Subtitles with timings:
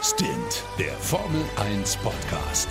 [0.00, 2.68] Stint, der Formel 1 Podcast.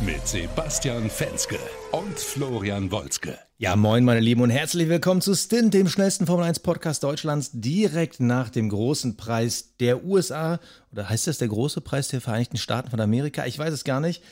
[0.00, 1.58] Mit Sebastian Fenske
[1.92, 3.38] und Florian Wolzke.
[3.58, 7.50] Ja, moin, meine Lieben, und herzlich willkommen zu Stint, dem schnellsten Formel 1 Podcast Deutschlands,
[7.52, 10.58] direkt nach dem großen Preis der USA.
[10.90, 13.44] Oder heißt das der große Preis der Vereinigten Staaten von Amerika?
[13.44, 14.22] Ich weiß es gar nicht.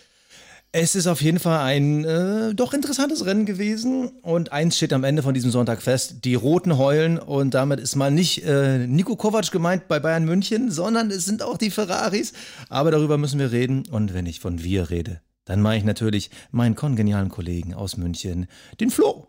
[0.71, 4.09] Es ist auf jeden Fall ein äh, doch interessantes Rennen gewesen.
[4.21, 7.19] Und eins steht am Ende von diesem Sonntag fest, die Roten heulen.
[7.19, 11.43] Und damit ist mal nicht äh, Nico Kovac gemeint bei Bayern München, sondern es sind
[11.43, 12.35] auch die Ferraris,
[12.69, 13.85] aber darüber müssen wir reden.
[13.91, 18.47] Und wenn ich von wir rede, dann meine ich natürlich meinen kongenialen Kollegen aus München,
[18.79, 19.27] den Flo.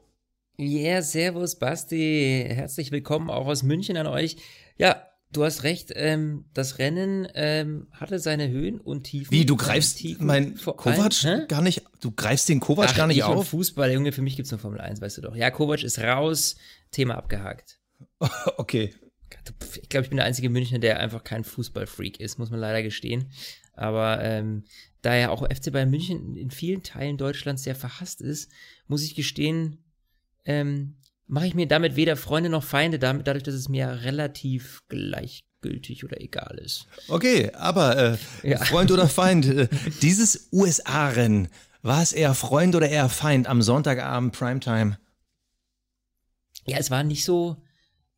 [0.59, 4.35] Yeah, servus Basti, herzlich willkommen auch aus München an euch.
[4.77, 9.31] Ja, Du hast recht, ähm, das Rennen ähm, hatte seine Höhen und Tiefen.
[9.31, 13.17] Wie, du greifst mein Kovac ein, gar nicht, du greifst den Kovac Ach, gar nicht
[13.17, 13.49] ich auf?
[13.49, 15.35] Fußball, Junge, für mich gibt's nur Formel 1, weißt du doch.
[15.35, 16.55] Ja, Kovac ist raus,
[16.89, 17.79] Thema abgehakt.
[18.57, 18.95] okay.
[19.81, 22.81] Ich glaube, ich bin der einzige Münchner, der einfach kein Fußballfreak ist, muss man leider
[22.81, 23.31] gestehen.
[23.73, 24.63] Aber ähm,
[25.03, 28.51] da ja auch FC Bayern München in vielen Teilen Deutschlands sehr verhasst ist,
[28.87, 29.83] muss ich gestehen,
[30.45, 30.97] ähm,
[31.29, 36.03] mache ich mir damit weder Freunde noch Feinde, damit, dadurch, dass es mir relativ gleichgültig
[36.03, 36.87] oder egal ist.
[37.07, 38.57] Okay, aber äh, ja.
[38.65, 39.67] Freund oder Feind, äh,
[40.01, 41.47] dieses USA-Rennen,
[41.81, 44.97] war es eher Freund oder eher Feind am Sonntagabend Primetime?
[46.65, 47.63] Ja, es war nicht so.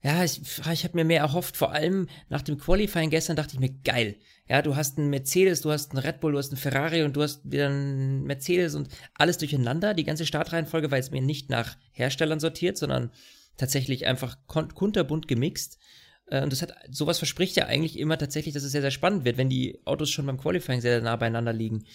[0.04, 1.58] Ja, ich, ich habe mir mehr erhofft.
[1.58, 4.16] Vor allem nach dem Qualifying gestern dachte ich mir, geil.
[4.50, 7.16] Ja, du hast einen Mercedes, du hast einen Red Bull, du hast einen Ferrari und
[7.16, 9.94] du hast wieder einen Mercedes und alles durcheinander.
[9.94, 13.12] Die ganze Startreihenfolge war jetzt mir nicht nach Herstellern sortiert, sondern
[13.58, 15.78] tatsächlich einfach kunterbunt gemixt.
[16.26, 19.24] Äh, und das hat, sowas verspricht ja eigentlich immer tatsächlich, dass es sehr, sehr spannend
[19.24, 21.86] wird, wenn die Autos schon beim Qualifying sehr, sehr nah beieinander liegen.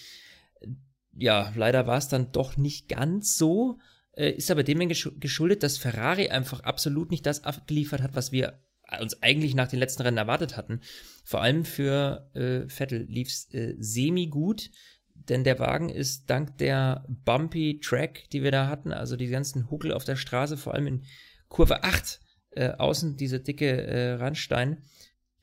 [1.12, 3.78] Ja, leider war es dann doch nicht ganz so.
[4.16, 8.60] Äh, ist aber dem geschuldet, dass Ferrari einfach absolut nicht das abgeliefert hat, was wir
[9.00, 10.80] uns eigentlich nach den letzten Rennen erwartet hatten.
[11.24, 14.70] Vor allem für äh, Vettel lief's äh, semi gut,
[15.14, 19.70] denn der Wagen ist dank der bumpy Track, die wir da hatten, also die ganzen
[19.70, 21.04] Huckel auf der Straße, vor allem in
[21.48, 22.20] Kurve 8,
[22.52, 24.82] äh, außen diese dicke äh, Randstein,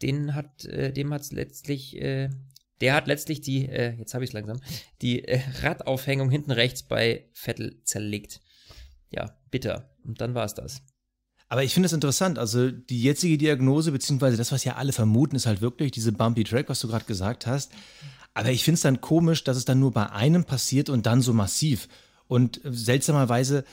[0.01, 2.29] den hat, äh, dem hat's letztlich, äh,
[2.81, 4.59] der hat letztlich die, äh, jetzt habe ich es langsam,
[5.01, 5.25] die
[5.61, 8.41] Radaufhängung hinten rechts bei Vettel zerlegt.
[9.15, 9.89] Ja, bitter.
[10.03, 10.81] Und dann war es das.
[11.47, 12.39] Aber ich finde es interessant.
[12.39, 16.43] Also die jetzige Diagnose, beziehungsweise das, was ja alle vermuten, ist halt wirklich diese Bumpy
[16.43, 17.71] Track, was du gerade gesagt hast.
[18.33, 21.21] Aber ich finde es dann komisch, dass es dann nur bei einem passiert und dann
[21.21, 21.87] so massiv.
[22.27, 23.65] Und seltsamerweise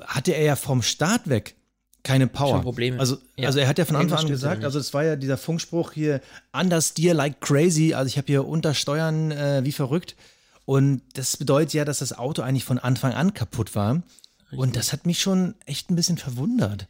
[0.00, 1.56] hatte er ja vom Start weg
[2.02, 2.56] keine Power.
[2.56, 2.98] Schon Probleme.
[2.98, 3.46] Also, ja.
[3.46, 6.20] also er hat ja von Anfang an gesagt, also es war ja dieser Funkspruch hier,
[6.52, 7.94] understeer like crazy.
[7.94, 10.16] Also ich habe hier untersteuern äh, wie verrückt.
[10.64, 14.02] Und das bedeutet ja, dass das Auto eigentlich von Anfang an kaputt war.
[14.50, 14.58] Richtig.
[14.58, 16.88] Und das hat mich schon echt ein bisschen verwundert.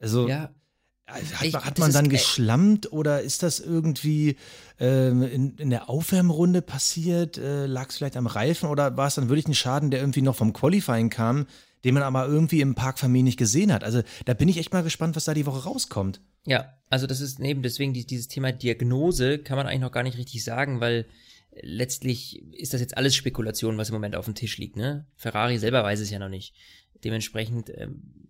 [0.00, 0.50] Also ja.
[1.06, 4.36] hat, ich, hat man dann geschlammt oder ist das irgendwie
[4.80, 7.38] ähm, in, in, der Aufwärmrunde passiert?
[7.38, 10.22] Äh, Lag es vielleicht am Reifen oder war es dann wirklich ein Schaden, der irgendwie
[10.22, 11.46] noch vom Qualifying kam,
[11.84, 13.84] den man aber irgendwie im Parkfamilie nicht gesehen hat?
[13.84, 16.20] Also da bin ich echt mal gespannt, was da die Woche rauskommt.
[16.46, 20.18] Ja, also das ist eben deswegen dieses Thema Diagnose kann man eigentlich noch gar nicht
[20.18, 21.06] richtig sagen, weil
[21.60, 24.76] letztlich ist das jetzt alles Spekulation, was im Moment auf dem Tisch liegt.
[24.76, 25.06] Ne?
[25.16, 26.54] Ferrari selber weiß es ja noch nicht.
[27.04, 28.22] Dementsprechend ähm,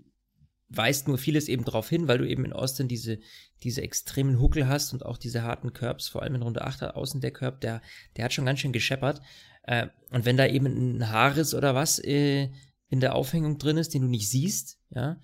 [0.69, 3.19] weist nur vieles eben darauf hin, weil du eben in Austin diese,
[3.63, 7.21] diese extremen Huckel hast und auch diese harten Curbs, vor allem in Runde 8 außen
[7.21, 7.83] der Curb, der,
[8.17, 9.21] der hat schon ganz schön gescheppert.
[9.65, 12.51] Äh, und wenn da eben ein Haares oder was äh,
[12.89, 15.21] in der Aufhängung drin ist, den du nicht siehst, ja,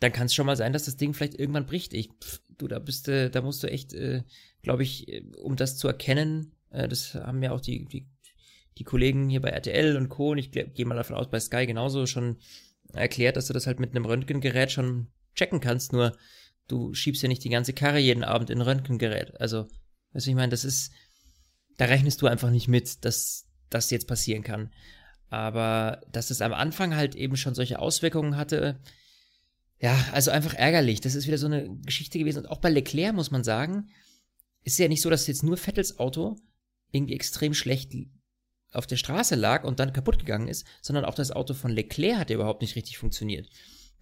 [0.00, 1.94] dann kann es schon mal sein, dass das Ding vielleicht irgendwann bricht.
[1.94, 4.22] Ich, pff, du, da bist du, da musst du echt, äh,
[4.62, 8.08] glaube ich, äh, um das zu erkennen, äh, das haben ja auch die, die,
[8.78, 10.32] die Kollegen hier bei RTL und Co.
[10.32, 12.38] und ich gehe mal davon aus, bei Sky genauso schon
[12.94, 16.16] erklärt, dass du das halt mit einem Röntgengerät schon checken kannst, nur
[16.68, 19.40] du schiebst ja nicht die ganze Karre jeden Abend in ein Röntgengerät.
[19.40, 19.66] Also,
[20.12, 20.92] weißt ich meine, das ist,
[21.76, 24.72] da rechnest du einfach nicht mit, dass das jetzt passieren kann.
[25.28, 28.80] Aber dass es am Anfang halt eben schon solche Auswirkungen hatte,
[29.80, 31.00] ja, also einfach ärgerlich.
[31.00, 32.40] Das ist wieder so eine Geschichte gewesen.
[32.40, 33.88] Und auch bei Leclerc muss man sagen,
[34.62, 36.36] ist ja nicht so, dass jetzt nur Vettels Auto
[36.92, 37.92] irgendwie extrem schlecht
[38.72, 42.18] auf der Straße lag und dann kaputt gegangen ist, sondern auch das Auto von Leclerc
[42.18, 43.48] hat ja überhaupt nicht richtig funktioniert.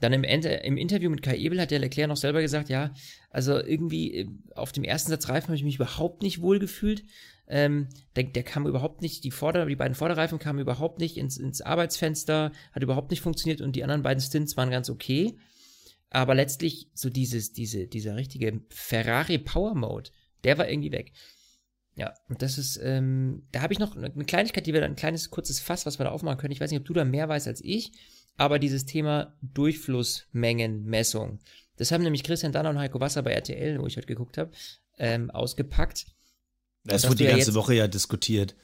[0.00, 2.92] Dann im, im Interview mit Kai Ebel hat der Leclerc noch selber gesagt, ja,
[3.28, 7.04] also irgendwie äh, auf dem ersten Satz Reifen habe ich mich überhaupt nicht wohl gefühlt.
[7.46, 11.36] Ähm, der, der kam überhaupt nicht, die, Vorder-, die beiden Vorderreifen kamen überhaupt nicht ins,
[11.36, 15.36] ins Arbeitsfenster, hat überhaupt nicht funktioniert und die anderen beiden Stints waren ganz okay.
[16.08, 20.10] Aber letztlich so dieses, diese, dieser richtige Ferrari Power Mode,
[20.44, 21.12] der war irgendwie weg.
[22.00, 25.28] Ja, und das ist, ähm, da habe ich noch eine Kleinigkeit, die wir ein kleines,
[25.28, 26.52] kurzes Fass, was wir da aufmachen können.
[26.52, 27.92] Ich weiß nicht, ob du da mehr weißt als ich,
[28.38, 31.40] aber dieses Thema Durchflussmengenmessung.
[31.76, 34.50] Das haben nämlich Christian Danner und Heiko Wasser bei RTL, wo ich heute geguckt habe,
[34.96, 36.06] ähm, ausgepackt.
[36.84, 38.54] Das wurde die ja ganze Woche ja diskutiert.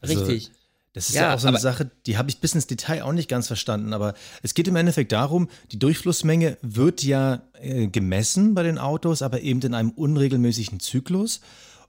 [0.00, 0.52] Also, richtig.
[0.94, 3.12] Das ist ja, ja auch so eine Sache, die habe ich bis ins Detail auch
[3.12, 3.92] nicht ganz verstanden.
[3.92, 9.20] Aber es geht im Endeffekt darum, die Durchflussmenge wird ja äh, gemessen bei den Autos,
[9.20, 11.42] aber eben in einem unregelmäßigen Zyklus.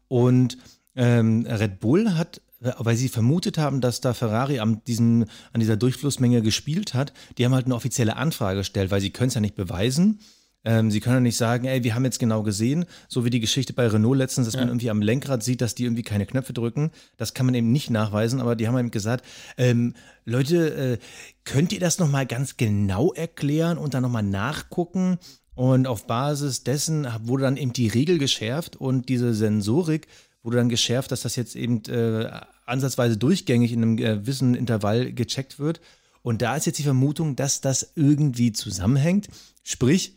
[0.10, 0.58] Und
[0.98, 5.78] ähm, Red Bull hat weil sie vermutet haben, dass da Ferrari an, diesem, an dieser
[5.78, 9.42] Durchflussmenge gespielt hat, die haben halt eine offizielle Anfrage gestellt, weil sie können es ja
[9.42, 10.20] nicht beweisen.
[10.66, 13.40] Ähm, sie können ja nicht sagen, ey, wir haben jetzt genau gesehen, so wie die
[13.40, 14.62] Geschichte bei Renault letztens, dass ja.
[14.62, 16.92] man irgendwie am Lenkrad sieht, dass die irgendwie keine Knöpfe drücken.
[17.16, 19.24] Das kann man eben nicht nachweisen, aber die haben eben gesagt,
[19.58, 19.94] ähm,
[20.26, 20.98] Leute, äh,
[21.46, 25.20] könnt ihr das nochmal ganz genau erklären und dann nochmal nachgucken?
[25.54, 30.08] Und auf Basis dessen wurde dann eben die Regel geschärft und diese Sensorik
[30.48, 32.32] wurde dann geschärft, dass das jetzt eben äh,
[32.66, 35.82] ansatzweise durchgängig in einem gewissen Intervall gecheckt wird.
[36.22, 39.28] Und da ist jetzt die Vermutung, dass das irgendwie zusammenhängt.
[39.62, 40.16] Sprich,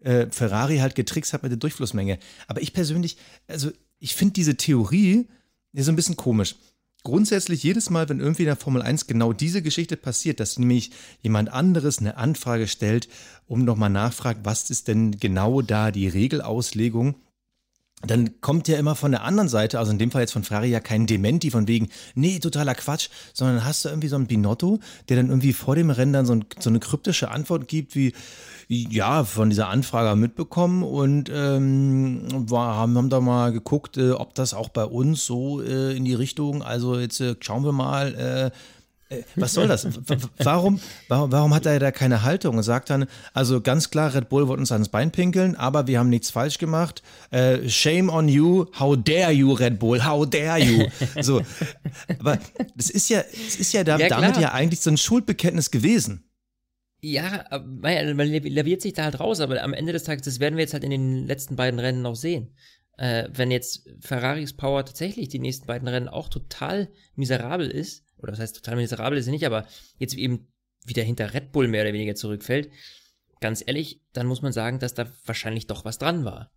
[0.00, 2.18] äh, Ferrari halt getrickst hat mit der Durchflussmenge.
[2.48, 3.70] Aber ich persönlich, also
[4.00, 5.28] ich finde diese Theorie
[5.72, 6.56] so ein bisschen komisch.
[7.04, 10.90] Grundsätzlich jedes Mal, wenn irgendwie in der Formel 1 genau diese Geschichte passiert, dass nämlich
[11.22, 13.08] jemand anderes eine Anfrage stellt,
[13.46, 17.14] um nochmal nachfragt, was ist denn genau da die Regelauslegung,
[18.06, 20.70] dann kommt ja immer von der anderen Seite, also in dem Fall jetzt von Ferrari
[20.70, 24.80] ja kein Dementi von wegen, nee, totaler Quatsch, sondern hast du irgendwie so einen Binotto,
[25.08, 28.14] der dann irgendwie vor dem Rennen dann so, ein, so eine kryptische Antwort gibt, wie,
[28.68, 34.34] ja, von dieser Anfrage mitbekommen und ähm, war, haben, haben da mal geguckt, äh, ob
[34.34, 38.14] das auch bei uns so äh, in die Richtung, also jetzt äh, schauen wir mal,
[38.14, 38.50] äh,
[39.36, 39.86] was soll das?
[40.38, 44.28] Warum, warum, warum hat er da keine Haltung und sagt dann, also ganz klar, Red
[44.28, 47.02] Bull wollte uns ans Bein pinkeln, aber wir haben nichts falsch gemacht.
[47.30, 50.86] Äh, shame on you, how dare you, Red Bull, how dare you.
[51.20, 51.42] So,
[52.18, 52.38] aber
[52.76, 56.24] das ist ja, das ist ja, da, ja damit ja eigentlich so ein Schuldbekenntnis gewesen.
[57.02, 60.62] Ja, man laviert sich da halt raus, aber am Ende des Tages, das werden wir
[60.62, 62.54] jetzt halt in den letzten beiden Rennen noch sehen.
[62.98, 68.32] Äh, wenn jetzt Ferraris Power tatsächlich die nächsten beiden Rennen auch total miserabel ist, oder
[68.32, 69.66] was heißt total miserabel ist sie nicht, aber
[69.98, 70.48] jetzt eben
[70.84, 72.70] wieder hinter Red Bull mehr oder weniger zurückfällt,
[73.40, 76.50] ganz ehrlich, dann muss man sagen, dass da wahrscheinlich doch was dran war.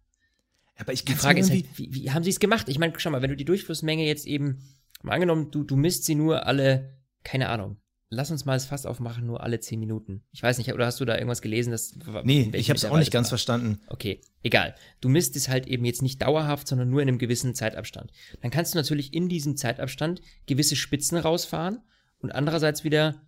[0.75, 2.67] Aber ich die Frage ist halt, wie, wie haben sie es gemacht?
[2.67, 4.63] Ich meine, schau mal, wenn du die Durchflussmenge jetzt eben,
[5.01, 7.77] mal angenommen, du, du misst sie nur alle, keine Ahnung,
[8.13, 10.23] lass uns mal das Fass aufmachen, nur alle zehn Minuten.
[10.31, 11.71] Ich weiß nicht, oder hast du da irgendwas gelesen?
[11.71, 13.31] Das, nee, ich habe es auch nicht ganz war?
[13.31, 13.79] verstanden.
[13.87, 14.75] Okay, egal.
[15.01, 18.11] Du misst es halt eben jetzt nicht dauerhaft, sondern nur in einem gewissen Zeitabstand.
[18.41, 21.79] Dann kannst du natürlich in diesem Zeitabstand gewisse Spitzen rausfahren
[22.19, 23.21] und andererseits wieder,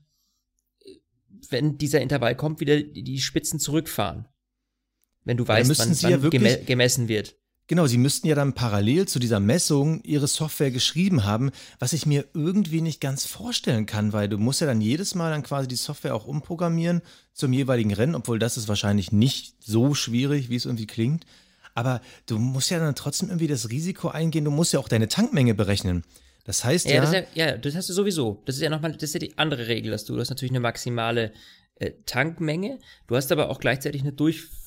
[1.49, 4.27] wenn dieser Intervall kommt, wieder die Spitzen zurückfahren.
[5.23, 7.35] Wenn du weißt, wann, wann ja geme gemessen wird.
[7.67, 12.05] Genau, sie müssten ja dann parallel zu dieser Messung ihre Software geschrieben haben, was ich
[12.05, 15.67] mir irgendwie nicht ganz vorstellen kann, weil du musst ja dann jedes Mal dann quasi
[15.67, 17.01] die Software auch umprogrammieren
[17.33, 21.25] zum jeweiligen Rennen, obwohl das ist wahrscheinlich nicht so schwierig, wie es irgendwie klingt.
[21.73, 25.07] Aber du musst ja dann trotzdem irgendwie das Risiko eingehen, du musst ja auch deine
[25.07, 26.03] Tankmenge berechnen.
[26.45, 26.95] Das heißt ja.
[26.95, 28.43] Ja, das, ja, ja, das hast du sowieso.
[28.45, 30.51] Das ist ja nochmal, das ist ja die andere Regel, dass du, du hast natürlich
[30.51, 31.33] eine maximale
[31.77, 32.79] äh, Tankmenge.
[33.07, 34.11] Du hast aber auch gleichzeitig eine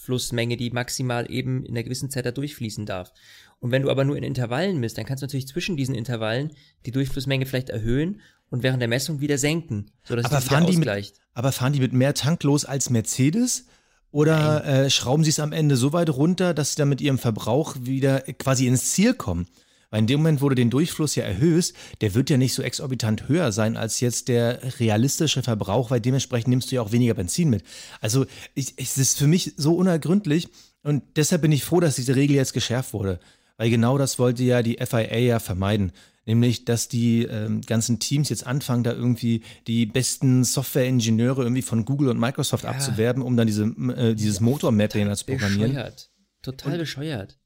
[0.09, 3.13] Durchflussmenge, die maximal eben in einer gewissen Zeit da durchfließen darf.
[3.61, 6.53] Und wenn du aber nur in Intervallen misst, dann kannst du natürlich zwischen diesen Intervallen
[6.87, 8.21] die Durchflussmenge vielleicht erhöhen
[8.51, 11.93] und während der Messung wieder senken, sodass aber fahren die mit, Aber fahren die mit
[11.93, 13.67] mehr Tank los als Mercedes?
[14.11, 17.19] Oder äh, schrauben sie es am Ende so weit runter, dass sie dann mit ihrem
[17.19, 19.47] Verbrauch wieder quasi ins Ziel kommen?
[19.91, 22.63] Weil in dem Moment, wo du den Durchfluss ja erhöhst, der wird ja nicht so
[22.63, 27.15] exorbitant höher sein als jetzt der realistische Verbrauch, weil dementsprechend nimmst du ja auch weniger
[27.15, 27.63] Benzin mit.
[28.01, 30.49] Also ich, es ist für mich so unergründlich
[30.83, 33.19] und deshalb bin ich froh, dass diese Regel jetzt geschärft wurde.
[33.57, 35.93] Weil genau das wollte ja die FIA ja vermeiden.
[36.27, 41.87] Nämlich, dass die ähm, ganzen Teams jetzt anfangen, da irgendwie die besten Software-Ingenieure irgendwie von
[41.87, 42.71] Google und Microsoft ja.
[42.71, 45.73] abzuwerben, um dann diese, äh, dieses Motor-Mapping zu programmieren.
[45.73, 46.11] Bescheuert.
[46.43, 47.39] Total und, bescheuert.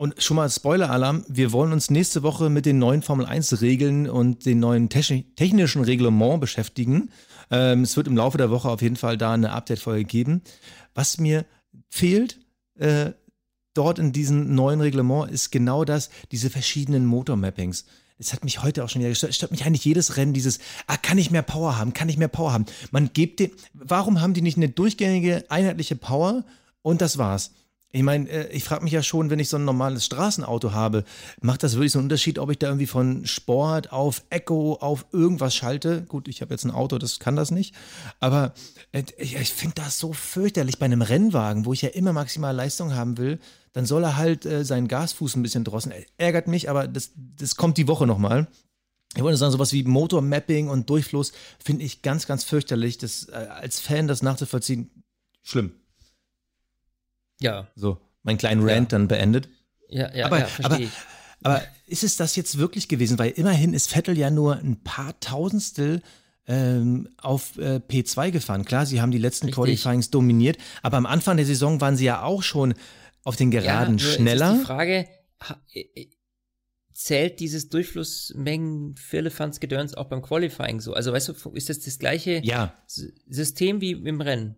[0.00, 4.60] Und schon mal Spoiler-Alarm, wir wollen uns nächste Woche mit den neuen Formel-1-Regeln und den
[4.60, 7.10] neuen technischen Reglement beschäftigen.
[7.50, 10.42] Ähm, es wird im Laufe der Woche auf jeden Fall da eine Update-Folge geben.
[10.94, 11.46] Was mir
[11.90, 12.38] fehlt
[12.76, 13.10] äh,
[13.74, 17.84] dort in diesem neuen Reglement ist genau das, diese verschiedenen Motor-Mappings.
[18.18, 19.30] Es hat mich heute auch schon wieder gestört.
[19.30, 22.18] Es stört mich eigentlich jedes Rennen, dieses, ah, kann ich mehr Power haben, kann ich
[22.18, 22.66] mehr Power haben.
[22.92, 26.44] Man gibt dem, warum haben die nicht eine durchgängige, einheitliche Power
[26.82, 27.50] und das war's?
[27.90, 31.04] Ich meine, äh, ich frage mich ja schon, wenn ich so ein normales Straßenauto habe,
[31.40, 35.06] macht das wirklich so einen Unterschied, ob ich da irgendwie von Sport auf Echo auf
[35.12, 36.02] irgendwas schalte?
[36.02, 37.74] Gut, ich habe jetzt ein Auto, das kann das nicht.
[38.20, 38.52] Aber
[38.92, 42.54] äh, ich, ich finde das so fürchterlich bei einem Rennwagen, wo ich ja immer maximal
[42.54, 43.38] Leistung haben will.
[43.72, 45.92] Dann soll er halt äh, seinen Gasfuß ein bisschen drossen.
[46.18, 48.48] Ärgert mich, aber das, das kommt die Woche nochmal.
[49.16, 51.32] Ich wollte sagen, sowas wie Motormapping und Durchfluss
[51.64, 52.98] finde ich ganz, ganz fürchterlich.
[52.98, 54.90] Das, äh, als Fan das nachzuvollziehen,
[55.42, 55.72] schlimm.
[57.40, 57.68] Ja.
[57.74, 58.98] So, meinen kleinen Rant ja.
[58.98, 59.48] dann beendet.
[59.88, 60.78] Ja, ja, aber, ja, aber,
[61.42, 63.18] aber ist es das jetzt wirklich gewesen?
[63.18, 66.02] Weil immerhin ist Vettel ja nur ein paar Tausendstel
[66.46, 68.64] ähm, auf äh, P2 gefahren.
[68.64, 69.62] Klar, sie haben die letzten Richtig.
[69.62, 72.74] Qualifyings dominiert, aber am Anfang der Saison waren sie ja auch schon
[73.24, 74.52] auf den Geraden ja, schneller.
[74.52, 75.08] Ist die Frage,
[75.72, 76.10] äh, äh,
[76.94, 80.94] zählt dieses Durchflussmengen Firlefanz Gedöns auch beim Qualifying so?
[80.94, 82.74] Also weißt du, ist das das gleiche ja.
[82.86, 84.56] System wie im Rennen?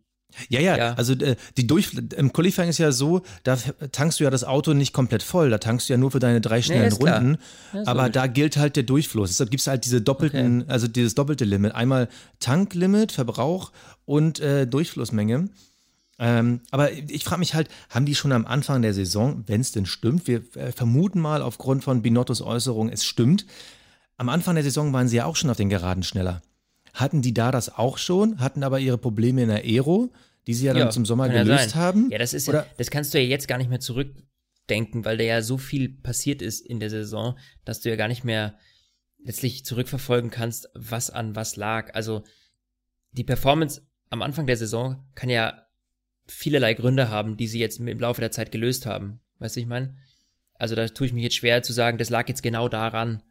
[0.49, 3.57] Ja, ja, ja, also äh, die Durch im Qualifying ist ja so, da
[3.93, 6.41] tankst du ja das Auto nicht komplett voll, da tankst du ja nur für deine
[6.41, 7.39] drei schnellen nee, Runden,
[7.73, 9.31] ja, aber da gilt halt der Durchfluss.
[9.31, 10.71] Deshalb gibt es halt diese doppelten, okay.
[10.71, 11.75] also dieses doppelte Limit.
[11.75, 12.09] Einmal
[12.39, 13.73] Tanklimit, Verbrauch
[14.05, 15.49] und äh, Durchflussmenge.
[16.19, 19.73] Ähm, aber ich frage mich halt, haben die schon am Anfang der Saison, wenn es
[19.73, 23.47] denn stimmt, wir äh, vermuten mal aufgrund von Binottos Äußerung, es stimmt,
[24.19, 26.43] am Anfang der Saison waren sie ja auch schon auf den Geraden schneller.
[26.95, 30.13] Hatten die da das auch schon, hatten aber ihre Probleme in der Aero,
[30.47, 32.11] die sie ja dann ja, zum Sommer gelöst ja haben?
[32.11, 35.25] Ja, das ist ja, das kannst du ja jetzt gar nicht mehr zurückdenken, weil da
[35.25, 38.57] ja so viel passiert ist in der Saison, dass du ja gar nicht mehr
[39.23, 41.95] letztlich zurückverfolgen kannst, was an was lag.
[41.95, 42.25] Also
[43.13, 45.67] die Performance am Anfang der Saison kann ja
[46.27, 49.21] vielerlei Gründe haben, die sie jetzt im Laufe der Zeit gelöst haben.
[49.39, 49.97] Weißt du, ich meine?
[50.55, 53.23] Also da tue ich mich jetzt schwer zu sagen, das lag jetzt genau daran.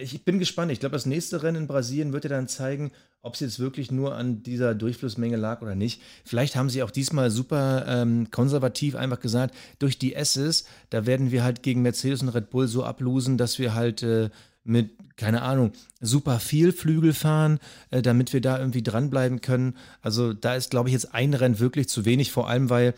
[0.00, 0.70] Ich bin gespannt.
[0.70, 3.90] Ich glaube, das nächste Rennen in Brasilien wird ja dann zeigen, ob es jetzt wirklich
[3.90, 6.00] nur an dieser Durchflussmenge lag oder nicht.
[6.24, 11.32] Vielleicht haben sie auch diesmal super ähm, konservativ einfach gesagt, durch die S's, da werden
[11.32, 14.30] wir halt gegen Mercedes und Red Bull so ablosen, dass wir halt äh,
[14.62, 17.58] mit, keine Ahnung, super viel Flügel fahren,
[17.90, 19.76] äh, damit wir da irgendwie dranbleiben können.
[20.00, 22.94] Also da ist, glaube ich, jetzt ein Rennen wirklich zu wenig, vor allem weil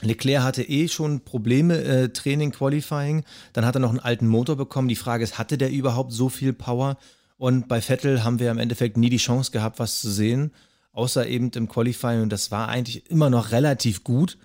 [0.00, 3.24] Leclerc hatte eh schon Probleme, äh, Training, Qualifying.
[3.52, 4.88] Dann hat er noch einen alten Motor bekommen.
[4.88, 6.98] Die Frage ist, hatte der überhaupt so viel Power?
[7.36, 10.52] Und bei Vettel haben wir im Endeffekt nie die Chance gehabt, was zu sehen,
[10.92, 12.22] außer eben im Qualifying.
[12.22, 14.38] Und das war eigentlich immer noch relativ gut.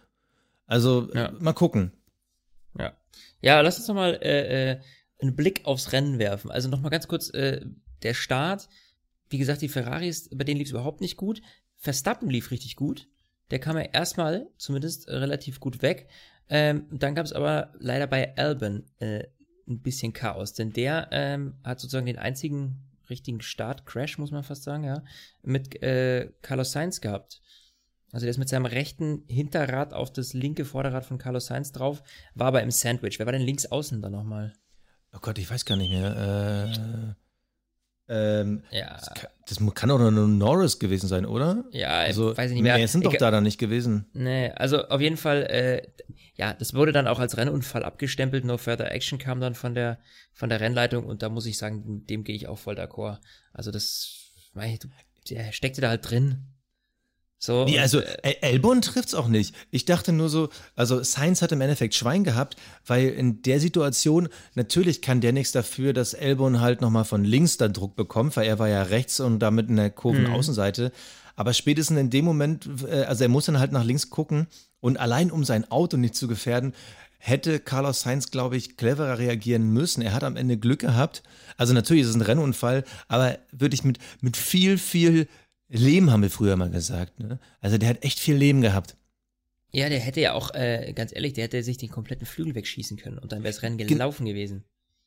[0.66, 1.32] Also ja.
[1.40, 1.92] mal gucken.
[2.78, 2.94] Ja.
[3.42, 4.80] Ja, lass uns nochmal äh, äh,
[5.20, 6.52] einen Blick aufs Rennen werfen.
[6.52, 7.66] Also nochmal ganz kurz, äh,
[8.04, 8.70] der Start.
[9.30, 11.42] Wie gesagt, die Ferraris, bei denen lief es überhaupt nicht gut.
[11.78, 13.08] Verstappen lief richtig gut.
[13.52, 16.08] Der kam ja erstmal zumindest relativ gut weg.
[16.50, 19.24] Ähm, dann gab es aber leider bei Albon äh,
[19.68, 24.64] ein bisschen Chaos, denn der ähm, hat sozusagen den einzigen richtigen Start-Crash, muss man fast
[24.64, 25.04] sagen, ja,
[25.44, 27.42] mit äh, Carlos Sainz gehabt.
[28.12, 32.02] Also der ist mit seinem rechten Hinterrad auf das linke Vorderrad von Carlos Sainz drauf,
[32.34, 33.20] war aber im Sandwich.
[33.20, 34.54] Wer war denn links außen da nochmal?
[35.14, 36.16] Oh Gott, ich weiß gar nicht mehr.
[36.16, 37.29] Äh,
[38.10, 38.96] ähm, ja.
[38.96, 41.64] Das kann, das kann doch nur Norris gewesen sein, oder?
[41.72, 42.78] Ja, also, weiß ich nicht mehr.
[42.78, 44.10] Nee, sind doch ich, da dann nicht gewesen.
[44.14, 45.88] Nee, also auf jeden Fall, äh,
[46.36, 48.46] ja, das wurde dann auch als Rennunfall abgestempelt.
[48.46, 50.00] No Further Action kam dann von der,
[50.34, 53.20] von der Rennleitung und da muss ich sagen, dem gehe ich auch voll d'accord.
[53.54, 54.32] Also das,
[55.30, 56.48] der steckte da halt drin.
[57.42, 59.56] So, nee, also äh, Elbon trifft's auch nicht.
[59.72, 64.28] Ich dachte nur so, also Sainz hat im Endeffekt Schwein gehabt, weil in der Situation,
[64.56, 68.46] natürlich kann der nichts dafür, dass Elbon halt nochmal von links da Druck bekommt, weil
[68.46, 70.86] er war ja rechts und damit in der Kurvenaußenseite.
[70.86, 70.92] Mhm.
[71.38, 74.48] Aber spätestens in dem Moment, äh, also er muss dann halt nach links gucken
[74.82, 76.74] und allein um sein Auto nicht zu gefährden,
[77.20, 80.02] hätte Carlos Sainz, glaube ich, cleverer reagieren müssen.
[80.02, 81.24] Er hat am Ende Glück gehabt.
[81.56, 85.28] Also natürlich ist es ein Rennunfall, aber würde ich mit, mit viel, viel
[85.70, 87.20] Leben haben wir früher mal gesagt.
[87.20, 87.40] Ne?
[87.62, 88.96] Also der hat echt viel Leben gehabt.
[89.72, 92.98] Ja, der hätte ja auch, äh, ganz ehrlich, der hätte sich den kompletten Flügel wegschießen
[92.98, 94.64] können und dann wäre das Rennen gelaufen Ge gewesen.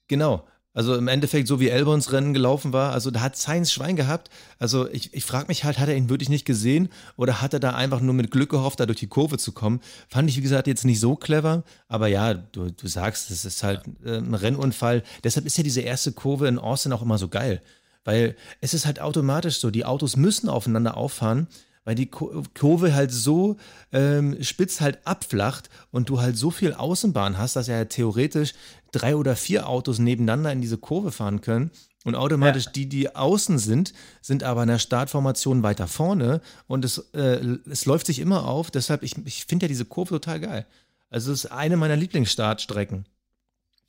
[0.06, 0.46] Genau.
[0.74, 4.30] Also im Endeffekt, so wie Elbons Rennen gelaufen war, also da hat Sainz Schwein gehabt.
[4.58, 7.60] Also ich, ich frage mich halt, hat er ihn wirklich nicht gesehen oder hat er
[7.60, 9.80] da einfach nur mit Glück gehofft, da durch die Kurve zu kommen?
[10.08, 13.62] Fand ich, wie gesagt, jetzt nicht so clever, aber ja, du, du sagst, es ist
[13.62, 15.02] halt äh, ein Rennunfall.
[15.24, 17.60] Deshalb ist ja diese erste Kurve in Austin auch immer so geil.
[18.04, 21.46] Weil es ist halt automatisch so, die Autos müssen aufeinander auffahren,
[21.84, 23.56] weil die Kurve halt so
[23.92, 28.54] ähm, spitz halt abflacht und du halt so viel Außenbahn hast, dass ja theoretisch
[28.92, 31.70] drei oder vier Autos nebeneinander in diese Kurve fahren können.
[32.04, 32.72] Und automatisch ja.
[32.72, 37.86] die, die außen sind, sind aber in der Startformation weiter vorne und es, äh, es
[37.86, 38.72] läuft sich immer auf.
[38.72, 40.66] Deshalb, ich, ich finde ja diese Kurve total geil.
[41.10, 43.06] Also es ist eine meiner Lieblingsstartstrecken.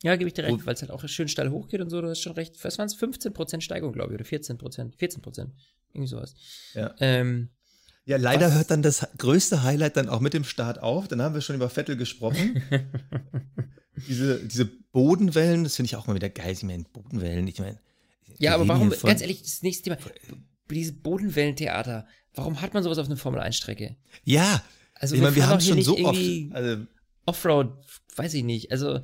[0.04, 2.10] Ja, gebe ich dir recht, weil es halt auch schön steil hochgeht und so, du
[2.10, 2.62] hast schon recht.
[2.64, 2.98] Was waren es?
[2.98, 4.60] 15% Steigung, glaube ich, oder 14%.
[4.98, 5.48] 14%.
[5.94, 6.36] Irgendwie sowas.
[6.74, 6.94] Ja.
[7.00, 7.50] Ähm,
[8.04, 8.56] ja, leider was?
[8.56, 11.08] hört dann das größte Highlight dann auch mit dem Start auf.
[11.08, 12.62] Dann haben wir schon über Vettel gesprochen.
[14.10, 16.52] diese, diese Bodenwellen, das finde ich auch mal wieder geil.
[16.52, 17.80] Ich meine, Bodenwellen, ich meine.
[18.40, 19.98] Ja, aber warum, ganz ehrlich, das nächste Thema,
[20.70, 23.96] diese Bodenwellentheater, warum hat man sowas auf einer Formel-1-Strecke?
[24.26, 24.62] Ja,
[24.96, 26.20] also ich meine, wir haben schon so oft.
[26.52, 26.86] Also,
[27.26, 27.86] Offroad,
[28.18, 28.72] weiß ich nicht.
[28.72, 29.00] Also,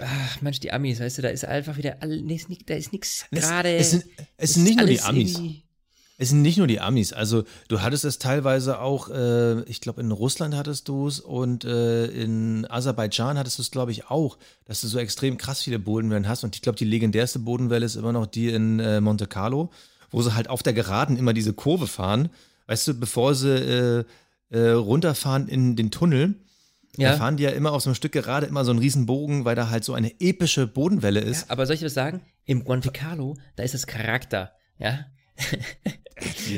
[0.00, 2.22] Ach, Mensch, die Amis, weißt du, da ist einfach wieder, all,
[2.66, 3.76] da ist nichts gerade.
[3.76, 4.04] Es, es, sind,
[4.36, 5.40] es sind nicht nur die Amis.
[6.20, 7.12] Es sind nicht nur die Amis.
[7.12, 11.64] Also du hattest es teilweise auch, äh, ich glaube in Russland hattest du es und
[11.64, 15.78] äh, in Aserbaidschan hattest du es, glaube ich, auch, dass du so extrem krass viele
[15.78, 16.42] Bodenwellen hast.
[16.42, 19.70] Und ich glaube, die legendärste Bodenwelle ist immer noch die in äh, Monte Carlo,
[20.10, 22.30] wo sie halt auf der Geraden immer diese Kurve fahren.
[22.66, 24.04] Weißt du, bevor sie äh,
[24.50, 26.34] äh, runterfahren in den Tunnel.
[26.98, 27.12] Ja.
[27.12, 29.44] Da fahren die ja immer auf so einem Stück gerade immer so einen riesen Bogen,
[29.44, 31.42] weil da halt so eine epische Bodenwelle ist.
[31.42, 32.22] Ja, aber soll ich was sagen?
[32.44, 35.06] Im Monte Carlo, da ist das Charakter, ja.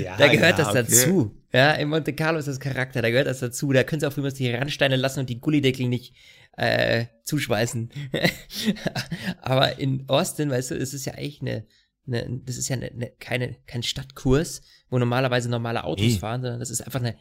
[0.03, 0.79] ja, da gehört das okay.
[0.79, 1.37] dazu.
[1.53, 3.71] Ja, in Monte Carlo ist das Charakter, da gehört das dazu.
[3.73, 6.15] Da können sie auch übrigens die Randsteine lassen und die Gullideckel nicht
[6.57, 7.91] äh, zuschweißen.
[9.43, 11.67] Aber in Austin, weißt du, es ist ja eigentlich eine,
[12.07, 16.19] eine das ist ja eine, eine, keine, kein Stadtkurs, wo normalerweise normale Autos hey.
[16.19, 17.17] fahren, sondern das ist einfach eine,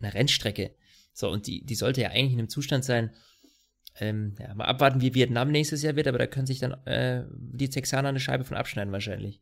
[0.00, 0.74] eine Rennstrecke.
[1.12, 3.10] So, und die, die sollte ja eigentlich in einem Zustand sein,
[4.00, 7.24] ähm, ja, mal abwarten, wie Vietnam nächstes Jahr wird, aber da können sich dann äh,
[7.30, 9.40] die Texaner eine Scheibe von abschneiden wahrscheinlich.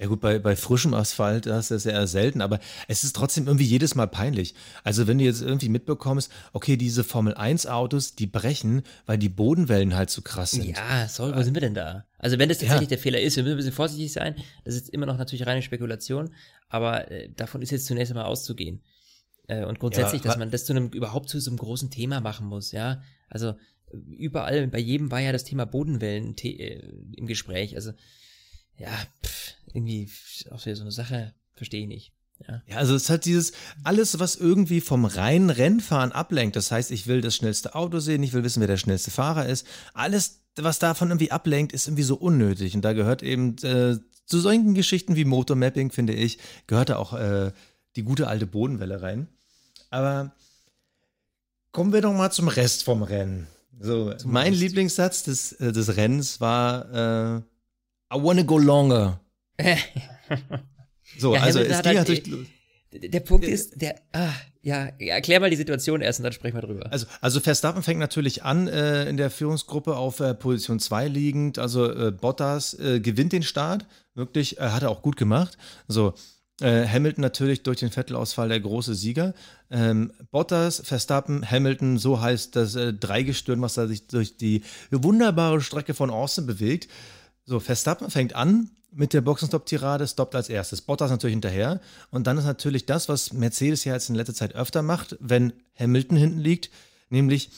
[0.00, 3.48] Ja gut, bei, bei frischem Asphalt das ist ja sehr selten, aber es ist trotzdem
[3.48, 4.54] irgendwie jedes Mal peinlich.
[4.84, 9.28] Also wenn du jetzt irgendwie mitbekommst, okay, diese Formel 1 Autos, die brechen, weil die
[9.28, 10.66] Bodenwellen halt zu krass sind.
[10.66, 12.04] Ja, sorry, wo sind wir denn da?
[12.18, 12.96] Also wenn das tatsächlich ja.
[12.96, 14.36] der Fehler ist, wir müssen ein bisschen vorsichtig sein.
[14.64, 16.32] Das ist immer noch natürlich reine Spekulation,
[16.68, 18.80] aber äh, davon ist jetzt zunächst einmal auszugehen.
[19.48, 22.20] Äh, und grundsätzlich, ja, dass man das zu einem überhaupt zu so einem großen Thema
[22.20, 23.02] machen muss, ja.
[23.28, 23.54] Also
[23.92, 26.78] überall, bei jedem war ja das Thema Bodenwellen äh,
[27.16, 27.74] im Gespräch.
[27.74, 27.92] Also
[28.76, 28.90] ja,
[29.24, 30.08] pff, irgendwie
[30.50, 32.12] auch wieder so eine Sache, verstehe ich nicht.
[32.46, 32.62] Ja.
[32.68, 33.52] ja, also es hat dieses,
[33.82, 36.54] alles, was irgendwie vom reinen Rennfahren ablenkt.
[36.54, 39.46] Das heißt, ich will das schnellste Auto sehen, ich will wissen, wer der schnellste Fahrer
[39.46, 39.66] ist.
[39.92, 42.76] Alles, was davon irgendwie ablenkt, ist irgendwie so unnötig.
[42.76, 46.38] Und da gehört eben äh, zu solchen Geschichten wie Motormapping, finde ich,
[46.68, 47.52] gehört da auch äh,
[47.96, 49.26] die gute alte Bodenwelle rein.
[49.90, 50.32] Aber
[51.72, 53.46] kommen wir doch mal zum Rest vom Rennen.
[53.80, 54.62] So, zum mein Rest.
[54.62, 57.38] Lieblingssatz des, äh, des Rennens war äh,
[58.14, 59.20] I wanna go longer.
[61.18, 62.22] so, ja, also es ging halt durch.
[62.90, 66.62] Der Punkt ist, der, ah, ja, erklär mal die Situation erst und dann sprechen wir
[66.62, 66.90] drüber.
[66.90, 71.58] Also, also Verstappen fängt natürlich an äh, in der Führungsgruppe auf äh, Position 2 liegend.
[71.58, 75.58] Also äh, Bottas äh, gewinnt den Start, wirklich, äh, hat er auch gut gemacht.
[75.86, 76.14] So,
[76.60, 79.34] äh, Hamilton natürlich durch den Vettelausfall der große Sieger.
[79.70, 85.60] Ähm, Bottas, Verstappen, Hamilton, so heißt das äh, Dreigestirn, was da sich durch die wunderbare
[85.60, 86.88] Strecke von Austin bewegt.
[87.44, 90.82] So, Verstappen fängt an mit der Boxenstopp-Tirade, stoppt als erstes.
[90.82, 91.80] Bottas natürlich hinterher.
[92.10, 95.52] Und dann ist natürlich das, was Mercedes ja jetzt in letzter Zeit öfter macht, wenn
[95.78, 96.70] Hamilton hinten liegt,
[97.10, 97.50] nämlich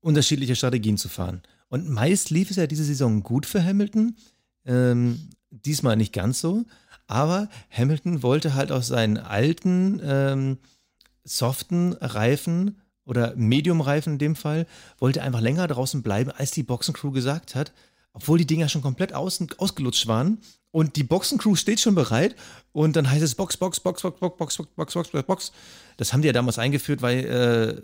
[0.00, 1.42] unterschiedliche Strategien zu fahren.
[1.68, 4.16] Und meist lief es ja diese Saison gut für Hamilton.
[4.64, 6.64] Ähm, diesmal nicht ganz so.
[7.06, 10.58] Aber Hamilton wollte halt aus seinen alten, ähm,
[11.24, 14.66] soften Reifen oder Medium-Reifen in dem Fall,
[14.98, 17.72] wollte einfach länger draußen bleiben, als die Boxencrew gesagt hat
[18.16, 20.38] obwohl die Dinger schon komplett außen, ausgelutscht waren.
[20.70, 22.34] Und die Boxencrew steht schon bereit.
[22.72, 25.52] Und dann heißt es Box, Box, Box, Box, Box, Box, Box, Box, Box, Box, Box.
[25.98, 27.18] Das haben die ja damals eingeführt, weil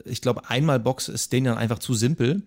[0.07, 2.43] äh, ich glaube, einmal Box ist denen dann einfach zu simpel.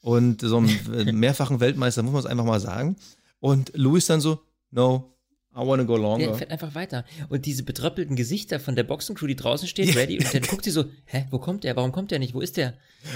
[0.00, 2.96] Und so einem mehrfachen Weltmeister muss man es einfach mal sagen.
[3.38, 5.14] Und Louis dann so, no,
[5.52, 6.26] I wanna go longer.
[6.26, 7.04] Der fährt einfach weiter.
[7.28, 10.70] Und diese betröppelten Gesichter von der Boxencrew, die draußen steht, ready, und dann guckt sie
[10.70, 11.74] so, hä, wo kommt der?
[11.74, 12.34] Warum kommt der nicht?
[12.34, 12.74] Wo ist der?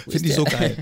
[0.09, 0.77] Finde ich so geil.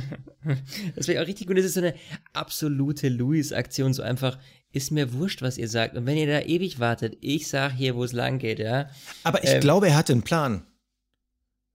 [0.97, 1.59] das wäre auch richtig gut.
[1.59, 1.95] Das ist so eine
[2.33, 4.39] absolute Louis-Aktion, so einfach,
[4.73, 5.95] ist mir wurscht, was ihr sagt.
[5.95, 8.89] Und wenn ihr da ewig wartet, ich sag hier, wo es lang geht, ja.
[9.23, 10.65] Aber ich ähm, glaube, er hatte einen Plan.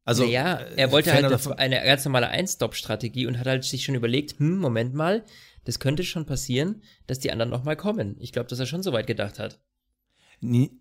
[0.05, 1.25] Also, ja, er wollte halt
[1.59, 5.23] eine ganz normale Ein-Stop-Strategie und hat halt sich schon überlegt, hm, Moment mal,
[5.65, 8.15] das könnte schon passieren, dass die anderen nochmal kommen.
[8.19, 9.59] Ich glaube, dass er schon so weit gedacht hat.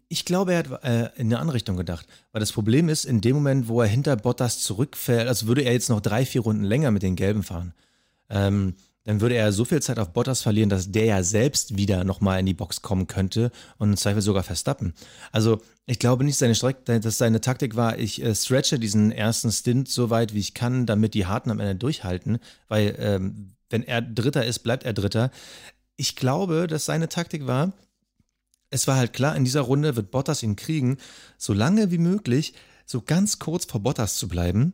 [0.09, 2.07] Ich glaube, er hat äh, in eine andere Richtung gedacht.
[2.33, 5.73] Weil das Problem ist, in dem Moment, wo er hinter Bottas zurückfällt, also würde er
[5.73, 7.73] jetzt noch drei, vier Runden länger mit den Gelben fahren,
[8.29, 8.75] ähm,
[9.07, 12.41] dann würde er so viel Zeit auf Bottas verlieren, dass der ja selbst wieder nochmal
[12.41, 14.95] in die Box kommen könnte und im Zweifel sogar verstappen.
[15.31, 19.53] Also ich glaube nicht, seine Streck, dass seine Taktik war, ich äh, stretche diesen ersten
[19.53, 23.85] Stint so weit, wie ich kann, damit die Harten am Ende durchhalten, weil ähm, wenn
[23.85, 25.31] er Dritter ist, bleibt er Dritter.
[25.97, 27.73] Ich glaube, dass seine Taktik war,
[28.71, 30.99] es war halt klar, in dieser Runde wird Bottas ihn kriegen,
[31.39, 34.73] so lange wie möglich, so ganz kurz vor Bottas zu bleiben,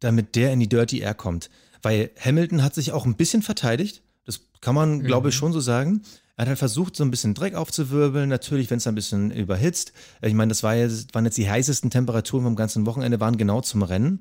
[0.00, 1.50] damit der in die Dirty Air kommt.
[1.82, 5.04] Weil Hamilton hat sich auch ein bisschen verteidigt, das kann man, mhm.
[5.04, 6.02] glaube ich, schon so sagen.
[6.36, 9.92] Er hat halt versucht, so ein bisschen Dreck aufzuwirbeln, natürlich, wenn es ein bisschen überhitzt.
[10.20, 13.60] Ich meine, das war jetzt, waren jetzt die heißesten Temperaturen vom ganzen Wochenende, waren genau
[13.60, 14.20] zum Rennen.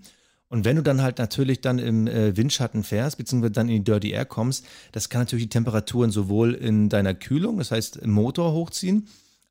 [0.49, 3.83] Und wenn du dann halt natürlich dann im äh, Windschatten fährst, beziehungsweise dann in die
[3.83, 8.11] Dirty Air kommst, das kann natürlich die Temperaturen sowohl in deiner Kühlung, das heißt im
[8.11, 9.07] Motor hochziehen,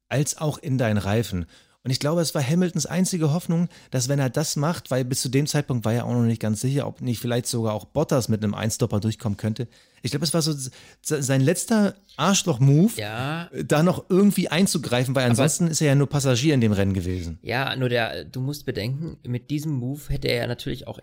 [0.08, 1.46] als auch in deinen Reifen.
[1.84, 5.20] Und ich glaube, es war Hamiltons einzige Hoffnung, dass wenn er das macht, weil bis
[5.20, 7.86] zu dem Zeitpunkt war er auch noch nicht ganz sicher, ob nicht vielleicht sogar auch
[7.86, 9.66] Bottas mit einem Einstopper durchkommen könnte.
[10.02, 10.54] Ich glaube, es war so
[11.00, 13.50] sein letzter Arschloch-Move, ja.
[13.64, 16.94] da noch irgendwie einzugreifen, weil ansonsten Aber ist er ja nur Passagier in dem Rennen
[16.94, 17.40] gewesen.
[17.42, 21.00] Ja, nur der, du musst bedenken, mit diesem Move hätte er natürlich auch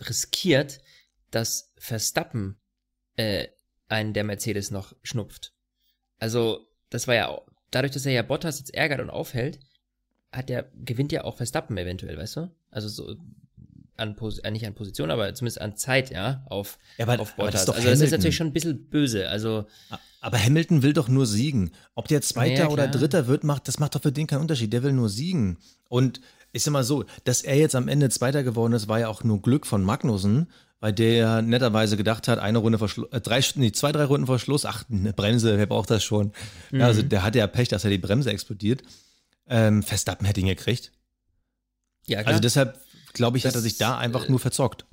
[0.00, 0.80] riskiert,
[1.30, 2.60] dass Verstappen
[3.16, 3.48] äh,
[3.88, 5.54] einen der Mercedes noch schnupft.
[6.18, 7.40] Also, das war ja
[7.70, 9.60] dadurch, dass er ja Bottas jetzt ärgert und aufhält,
[10.32, 12.50] hat der, gewinnt ja auch Verstappen eventuell, weißt du?
[12.70, 13.16] Also so
[13.96, 17.36] an Pos äh, nicht an Position, aber zumindest an Zeit, ja, auf, ja, aber, auf
[17.36, 17.66] Bottas.
[17.66, 19.28] Das also das ist natürlich schon ein bisschen böse.
[19.28, 19.66] Also
[20.20, 21.70] aber Hamilton will doch nur siegen.
[21.94, 24.72] Ob der Zweiter ja, oder Dritter wird, macht, das macht doch für den keinen Unterschied.
[24.72, 25.58] Der will nur siegen.
[25.88, 26.20] Und
[26.52, 29.24] ich sag mal so, dass er jetzt am Ende Zweiter geworden ist, war ja auch
[29.24, 30.48] nur Glück von Magnussen,
[30.80, 34.26] weil der netterweise gedacht hat, eine Runde vor Schluss, äh, drei, nee, zwei, drei Runden
[34.26, 36.32] vor Schluss, ach, eine Bremse, wer braucht das schon?
[36.70, 36.80] Mhm.
[36.80, 38.82] Ja, also der hatte ja Pech, dass er die Bremse explodiert.
[39.50, 40.92] Ähm, Verstappen hätte ihn gekriegt.
[42.06, 42.28] Ja, klar.
[42.28, 42.80] Also deshalb,
[43.12, 44.86] glaube ich, das, hat er sich da einfach äh, nur verzockt.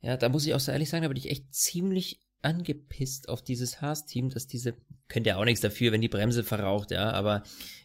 [0.00, 3.42] Ja, da muss ich auch so ehrlich sagen, da bin ich echt ziemlich angepisst auf
[3.42, 4.74] dieses Haas-Team, dass diese,
[5.08, 7.42] könnt ja auch nichts dafür, wenn die Bremse verraucht, ja, aber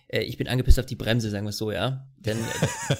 [0.08, 2.08] äh, ich bin angepisst auf die Bremse, sagen wir es so, ja.
[2.18, 2.38] Denn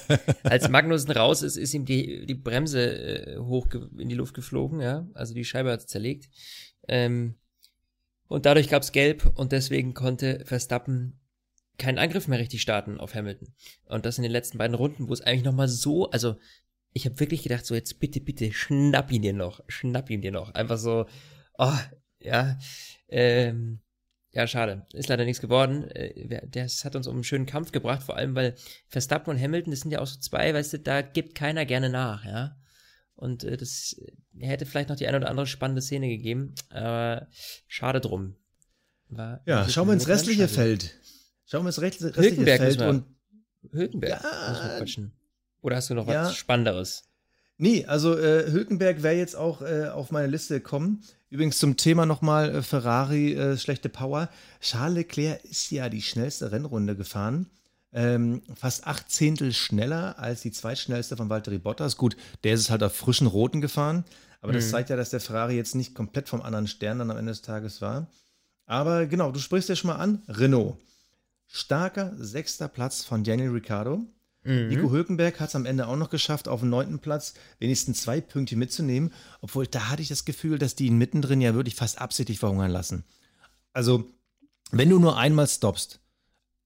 [0.08, 4.34] äh, als Magnussen raus ist, ist ihm die, die Bremse äh, hoch in die Luft
[4.34, 5.06] geflogen, ja.
[5.14, 6.28] Also die Scheibe hat zerlegt.
[6.88, 7.36] Ähm,
[8.26, 11.20] und dadurch gab es Gelb und deswegen konnte Verstappen
[11.78, 13.48] keinen Angriff mehr richtig starten auf Hamilton.
[13.86, 16.36] Und das in den letzten beiden Runden, wo es eigentlich nochmal so, also
[16.92, 20.32] ich habe wirklich gedacht, so jetzt bitte, bitte, schnapp ihn dir noch, schnapp ihn dir
[20.32, 20.54] noch.
[20.54, 21.06] Einfach so,
[21.58, 21.78] oh,
[22.20, 22.58] ja,
[23.08, 23.80] ähm,
[24.30, 24.86] ja, schade.
[24.92, 25.84] Ist leider nichts geworden.
[25.90, 28.54] Äh, das hat uns um einen schönen Kampf gebracht, vor allem, weil
[28.88, 31.88] Verstappen und Hamilton, das sind ja auch so zwei, weißt du, da gibt keiner gerne
[31.88, 32.56] nach, ja.
[33.14, 33.96] Und äh, das
[34.38, 37.28] hätte vielleicht noch die eine oder andere spannende Szene gegeben, aber
[37.68, 38.36] schade drum.
[39.08, 40.94] War ja, schauen wir ins restliche Feld.
[41.46, 43.04] Schauen wir ins restliche Hülkenberg Feld und
[43.72, 44.84] Hülkenberg ja,
[45.60, 46.24] Oder hast du noch ja.
[46.24, 47.04] was Spannenderes?
[47.56, 51.02] Nee, also äh, Hülkenberg wäre jetzt auch äh, auf meine Liste gekommen.
[51.30, 54.28] Übrigens zum Thema nochmal äh, Ferrari, äh, schlechte Power.
[54.60, 57.50] Charles Leclerc ist ja die schnellste Rennrunde gefahren.
[57.92, 61.96] Ähm, fast acht Zehntel schneller als die zweitschnellste von Valtteri Bottas.
[61.96, 64.04] Gut, der ist es halt auf frischen Roten gefahren.
[64.40, 64.56] Aber mhm.
[64.56, 67.30] das zeigt ja, dass der Ferrari jetzt nicht komplett vom anderen Stern dann am Ende
[67.30, 68.08] des Tages war.
[68.66, 70.22] Aber genau, du sprichst ja schon mal an.
[70.26, 70.76] Renault.
[71.46, 74.04] Starker sechster Platz von Daniel Ricciardo.
[74.44, 74.68] Mhm.
[74.68, 78.20] Nico Hülkenberg hat es am Ende auch noch geschafft, auf dem neunten Platz wenigstens zwei
[78.20, 82.00] Punkte mitzunehmen, obwohl da hatte ich das Gefühl, dass die ihn mittendrin ja wirklich fast
[82.00, 83.04] absichtlich verhungern lassen.
[83.72, 84.04] Also,
[84.70, 86.00] wenn du nur einmal stoppst,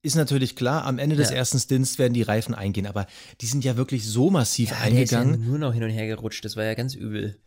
[0.01, 1.37] ist natürlich klar, am Ende des ja.
[1.37, 3.05] ersten Stints werden die Reifen eingehen, aber
[3.41, 5.29] die sind ja wirklich so massiv ja, eingegangen.
[5.29, 7.37] Der ist ja nur noch hin und her gerutscht, das war ja ganz übel.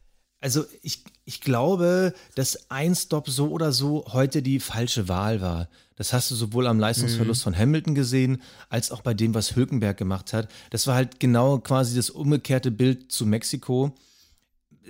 [0.40, 5.68] Also ich, ich glaube, dass ein Stop so oder so heute die falsche Wahl war.
[6.02, 7.44] Das hast du sowohl am Leistungsverlust mhm.
[7.44, 10.48] von Hamilton gesehen, als auch bei dem, was Hülkenberg gemacht hat.
[10.70, 13.94] Das war halt genau quasi das umgekehrte Bild zu Mexiko.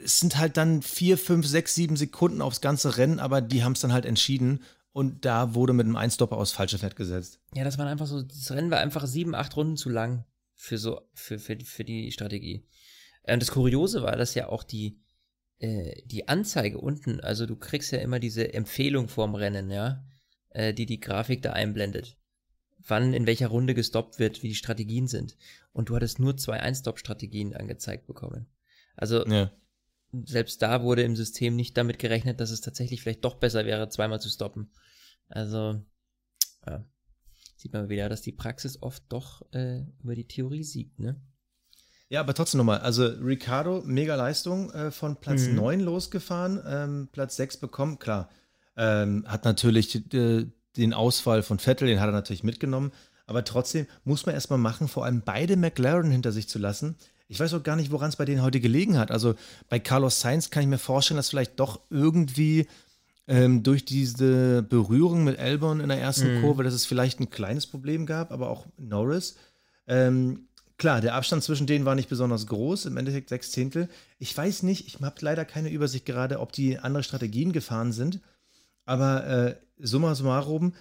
[0.03, 3.73] Es sind halt dann vier, fünf, sechs, sieben Sekunden aufs ganze Rennen, aber die haben
[3.73, 4.61] es dann halt entschieden.
[4.95, 7.41] Und da wurde mit einem Einstopper aus falsche Fett gesetzt.
[7.55, 10.79] Ja, das war einfach so, das Rennen war einfach sieben, acht Runden zu lang für
[10.79, 12.67] so, für, für, für die Strategie.
[13.29, 14.99] Und das Kuriose war, dass ja auch die,
[15.59, 20.03] äh, die Anzeige unten, also du kriegst ja immer diese Empfehlung vorm Rennen, ja,
[20.55, 22.17] äh, die die Grafik da einblendet.
[22.79, 25.37] Wann in welcher Runde gestoppt wird, wie die Strategien sind.
[25.73, 28.47] Und du hattest nur zwei Ein-Stop-Strategien angezeigt bekommen.
[28.97, 29.51] Also ja.
[30.25, 33.89] selbst da wurde im System nicht damit gerechnet, dass es tatsächlich vielleicht doch besser wäre,
[33.89, 34.71] zweimal zu stoppen.
[35.29, 35.81] Also
[36.67, 36.85] ja,
[37.57, 41.21] sieht man wieder, dass die Praxis oft doch äh, über die Theorie siegt, ne?
[42.09, 42.81] Ja, aber trotzdem nochmal.
[42.81, 45.55] Also Ricardo, mega Leistung, äh, von Platz mhm.
[45.55, 48.29] 9 losgefahren, ähm, Platz 6 bekommen, klar.
[48.77, 52.93] Ähm, hat natürlich äh, den Ausfall von Vettel, den hat er natürlich mitgenommen.
[53.27, 56.97] Aber trotzdem muss man erstmal machen, vor allem beide McLaren hinter sich zu lassen.
[57.29, 59.11] Ich weiß auch gar nicht, woran es bei denen heute gelegen hat.
[59.11, 59.35] Also
[59.69, 62.67] bei Carlos Sainz kann ich mir vorstellen, dass vielleicht doch irgendwie
[63.27, 66.41] ähm, durch diese Berührung mit Albon in der ersten mhm.
[66.43, 69.37] Kurve, dass es vielleicht ein kleines Problem gab, aber auch Norris.
[69.87, 70.49] Ähm,
[70.83, 73.89] Klar, der Abstand zwischen denen war nicht besonders groß, im Endeffekt sechs Zehntel.
[74.19, 78.21] Ich weiß nicht, ich habe leider keine Übersicht gerade, ob die andere Strategien gefahren sind.
[78.85, 80.75] Aber äh, summa summarum,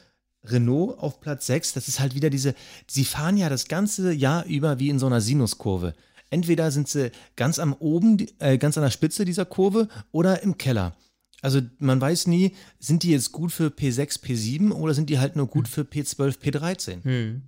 [0.43, 2.55] Renault auf Platz 6, das ist halt wieder diese,
[2.87, 5.93] sie fahren ja das ganze Jahr über wie in so einer Sinuskurve.
[6.29, 10.57] Entweder sind sie ganz am oben, äh, ganz an der Spitze dieser Kurve oder im
[10.57, 10.95] Keller.
[11.41, 15.35] Also man weiß nie, sind die jetzt gut für P6, P7 oder sind die halt
[15.35, 17.03] nur gut für P12, P13?
[17.03, 17.41] Hm.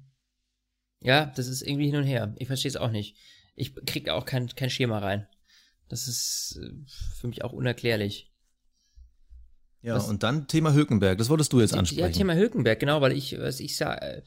[0.99, 2.33] Ja, das ist irgendwie hin und her.
[2.37, 3.15] Ich verstehe es auch nicht.
[3.55, 5.27] Ich krieg auch kein, kein Schema rein.
[5.89, 6.71] Das ist äh,
[7.15, 8.32] für mich auch unerklärlich.
[9.83, 11.17] Ja, Was, und dann Thema Hülkenberg.
[11.17, 12.01] Das wolltest du jetzt ansprechen.
[12.01, 14.21] Ja, Thema Hülkenberg, genau, weil ich, was ich sah, äh,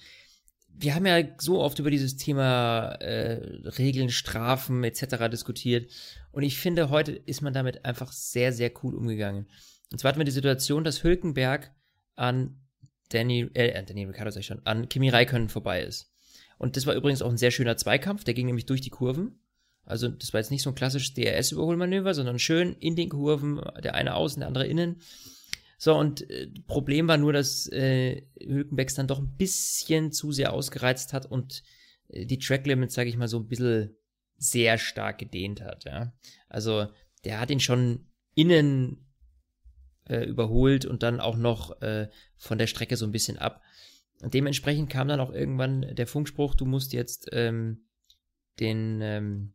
[0.69, 3.41] wir haben ja so oft über dieses Thema äh,
[3.79, 5.31] Regeln, Strafen etc.
[5.31, 5.91] diskutiert.
[6.31, 9.47] Und ich finde, heute ist man damit einfach sehr, sehr cool umgegangen.
[9.91, 11.73] Und zwar hatten wir die Situation, dass Hülkenberg
[12.17, 12.61] an
[13.09, 16.13] Danny, äh, Danny Ricciardo sag ich schon, an Kimi Räikkönen vorbei ist.
[16.59, 19.39] Und das war übrigens auch ein sehr schöner Zweikampf, der ging nämlich durch die Kurven.
[19.85, 23.95] Also das war jetzt nicht so ein klassisches DRS-Überholmanöver, sondern schön in den Kurven, der
[23.95, 25.01] eine außen, der andere innen.
[25.79, 30.53] So, und äh, Problem war nur, dass äh, Hülkenberg dann doch ein bisschen zu sehr
[30.53, 31.63] ausgereizt hat und
[32.09, 33.97] äh, die Tracklimits, sage ich mal, so ein bisschen
[34.39, 36.13] sehr stark gedehnt hat, ja.
[36.49, 36.87] Also,
[37.25, 39.07] der hat ihn schon innen
[40.09, 43.63] äh, überholt und dann auch noch äh, von der Strecke so ein bisschen ab.
[44.23, 47.87] Und dementsprechend kam dann auch irgendwann der Funkspruch, du musst jetzt ähm,
[48.61, 49.55] den, ähm,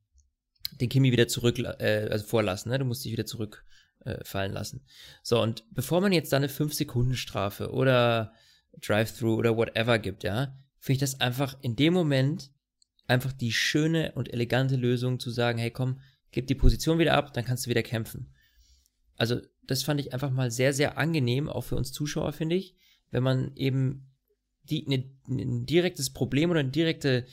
[0.79, 2.77] den Kimi wieder zurück, äh, also vorlassen, ne?
[2.77, 3.65] Du musst dich wieder zurück
[4.05, 4.83] äh, fallen lassen.
[5.23, 8.33] So, und bevor man jetzt da eine 5-Sekunden-Strafe oder
[8.79, 12.51] Drive-Thru oder whatever gibt, ja, finde ich das einfach in dem Moment
[13.07, 15.99] einfach die schöne und elegante Lösung zu sagen, hey komm,
[16.31, 18.33] gib die Position wieder ab, dann kannst du wieder kämpfen.
[19.17, 22.75] Also, das fand ich einfach mal sehr, sehr angenehm, auch für uns Zuschauer, finde ich,
[23.11, 24.11] wenn man eben
[24.63, 27.25] die, ne, ein direktes Problem oder einen direkte,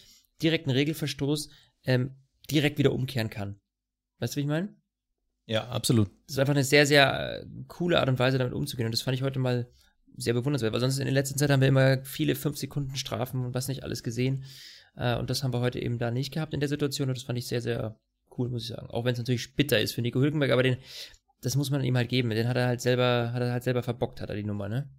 [0.43, 1.51] direkten Regelverstoß
[1.85, 2.17] ähm,
[2.51, 3.61] direkt wieder umkehren kann.
[4.19, 4.75] Weißt du, wie ich meine?
[5.49, 6.09] Ja, absolut.
[6.27, 8.85] Das ist einfach eine sehr, sehr äh, coole Art und Weise, damit umzugehen.
[8.87, 9.67] Und das fand ich heute mal
[10.15, 13.67] sehr bewundernswert, weil sonst in der letzten Zeit haben wir immer viele 5-Sekunden-Strafen und was
[13.67, 14.45] nicht alles gesehen.
[14.95, 17.09] Äh, und das haben wir heute eben da nicht gehabt in der Situation.
[17.09, 17.99] Und das fand ich sehr, sehr
[18.37, 18.91] cool, muss ich sagen.
[18.91, 20.77] Auch wenn es natürlich bitter ist für Nico Hülkenberg, aber den,
[21.41, 22.29] das muss man ihm halt geben.
[22.29, 24.91] Den hat er halt selber, hat er halt selber verbockt, hat er die Nummer, ne?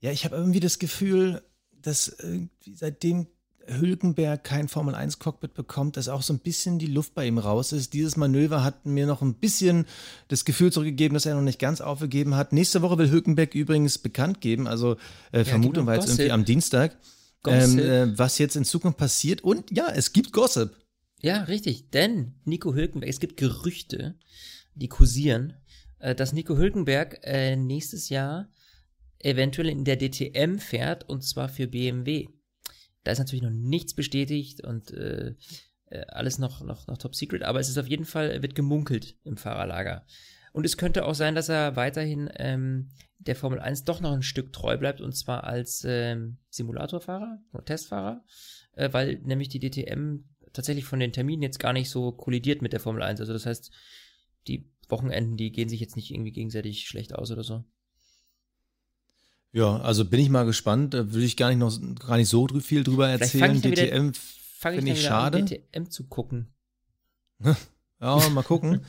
[0.00, 3.28] Ja, ich habe irgendwie das Gefühl, dass irgendwie seitdem
[3.68, 7.92] Hülkenberg kein Formel-1-Cockpit bekommt, dass auch so ein bisschen die Luft bei ihm raus ist.
[7.92, 9.86] Dieses Manöver hat mir noch ein bisschen
[10.28, 12.52] das Gefühl zurückgegeben, dass er noch nicht ganz aufgegeben hat.
[12.52, 14.96] Nächste Woche will Hülkenberg übrigens bekannt geben, also
[15.32, 16.96] äh, ja, Vermutung genau, war jetzt irgendwie am Dienstag,
[17.46, 19.42] ähm, äh, was jetzt in Zukunft passiert.
[19.42, 20.70] Und ja, es gibt Gossip.
[21.20, 24.14] Ja, richtig, denn Nico Hülkenberg, es gibt Gerüchte,
[24.74, 25.54] die kursieren,
[25.98, 28.48] äh, dass Nico Hülkenberg äh, nächstes Jahr
[29.18, 32.28] eventuell in der DTM fährt und zwar für BMW.
[33.06, 35.36] Da ist natürlich noch nichts bestätigt und äh,
[35.90, 39.16] äh, alles noch, noch, noch top secret, aber es ist auf jeden Fall, wird gemunkelt
[39.22, 40.04] im Fahrerlager.
[40.52, 44.24] Und es könnte auch sein, dass er weiterhin ähm, der Formel 1 doch noch ein
[44.24, 48.24] Stück treu bleibt und zwar als ähm, Simulatorfahrer oder Testfahrer,
[48.72, 52.72] äh, weil nämlich die DTM tatsächlich von den Terminen jetzt gar nicht so kollidiert mit
[52.72, 53.20] der Formel 1.
[53.20, 53.70] Also das heißt,
[54.48, 57.62] die Wochenenden, die gehen sich jetzt nicht irgendwie gegenseitig schlecht aus oder so.
[59.56, 60.92] Ja, also bin ich mal gespannt.
[60.92, 63.58] Da will ich gar nicht noch gar nicht so viel drüber erzählen.
[63.62, 65.38] DTM finde ich, ich schade.
[65.38, 66.48] An, DTM zu gucken.
[68.00, 68.82] ja, mal gucken.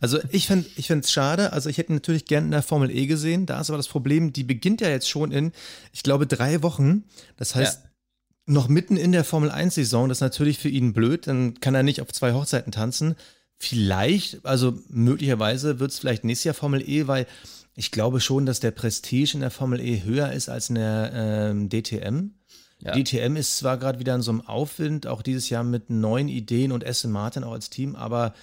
[0.00, 1.52] also ich finde ich finde es schade.
[1.52, 3.46] Also ich hätte natürlich gerne in der Formel E gesehen.
[3.46, 5.50] Da ist aber das Problem, die beginnt ja jetzt schon in,
[5.92, 7.02] ich glaube, drei Wochen.
[7.36, 7.90] Das heißt, ja.
[8.46, 10.08] noch mitten in der Formel 1-Saison.
[10.08, 11.26] Das ist natürlich für ihn blöd.
[11.26, 13.16] Dann kann er nicht auf zwei Hochzeiten tanzen.
[13.58, 17.26] Vielleicht, also möglicherweise wird es vielleicht nächstes Jahr Formel E, weil
[17.74, 21.10] ich glaube schon, dass der Prestige in der Formel E höher ist als in der
[21.14, 22.32] ähm, DTM.
[22.80, 22.92] Ja.
[22.92, 26.72] DTM ist zwar gerade wieder in so einem Aufwind, auch dieses Jahr mit neuen Ideen
[26.72, 28.34] und Aston Martin auch als Team, aber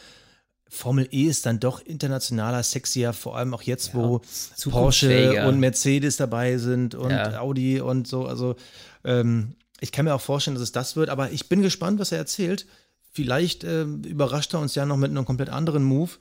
[0.69, 4.21] Formel E ist dann doch internationaler, sexier, vor allem auch jetzt, ja, wo
[4.69, 7.39] Porsche und Mercedes dabei sind und ja.
[7.39, 8.25] Audi und so.
[8.25, 8.55] Also
[9.03, 12.11] ähm, ich kann mir auch vorstellen, dass es das wird, aber ich bin gespannt, was
[12.11, 12.67] er erzählt.
[13.11, 16.11] Vielleicht äh, überrascht er uns ja noch mit einem komplett anderen Move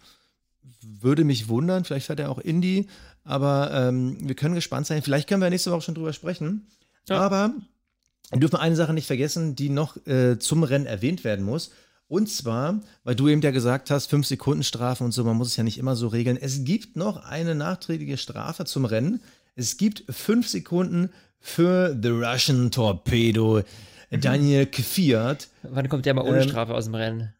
[0.83, 1.85] würde mich wundern.
[1.85, 2.89] Vielleicht fährt er auch Indie,
[3.25, 5.03] aber ähm, wir können gespannt sein.
[5.03, 6.67] Vielleicht können wir nächste Woche schon drüber sprechen.
[7.09, 7.21] Ja.
[7.21, 7.55] Aber
[8.31, 11.71] wir dürfen eine Sache nicht vergessen, die noch äh, zum Rennen erwähnt werden muss.
[12.09, 15.49] Und zwar, weil du eben ja gesagt hast, fünf Sekunden Strafe und so, man muss
[15.49, 16.39] es ja nicht immer so regeln.
[16.41, 19.21] Es gibt noch eine nachträgliche Strafe zum Rennen.
[19.55, 23.63] Es gibt fünf Sekunden für The Russian Torpedo
[24.11, 25.49] Daniel Kviat.
[25.63, 27.35] Wann kommt der mal ohne ähm, Strafe aus dem Rennen?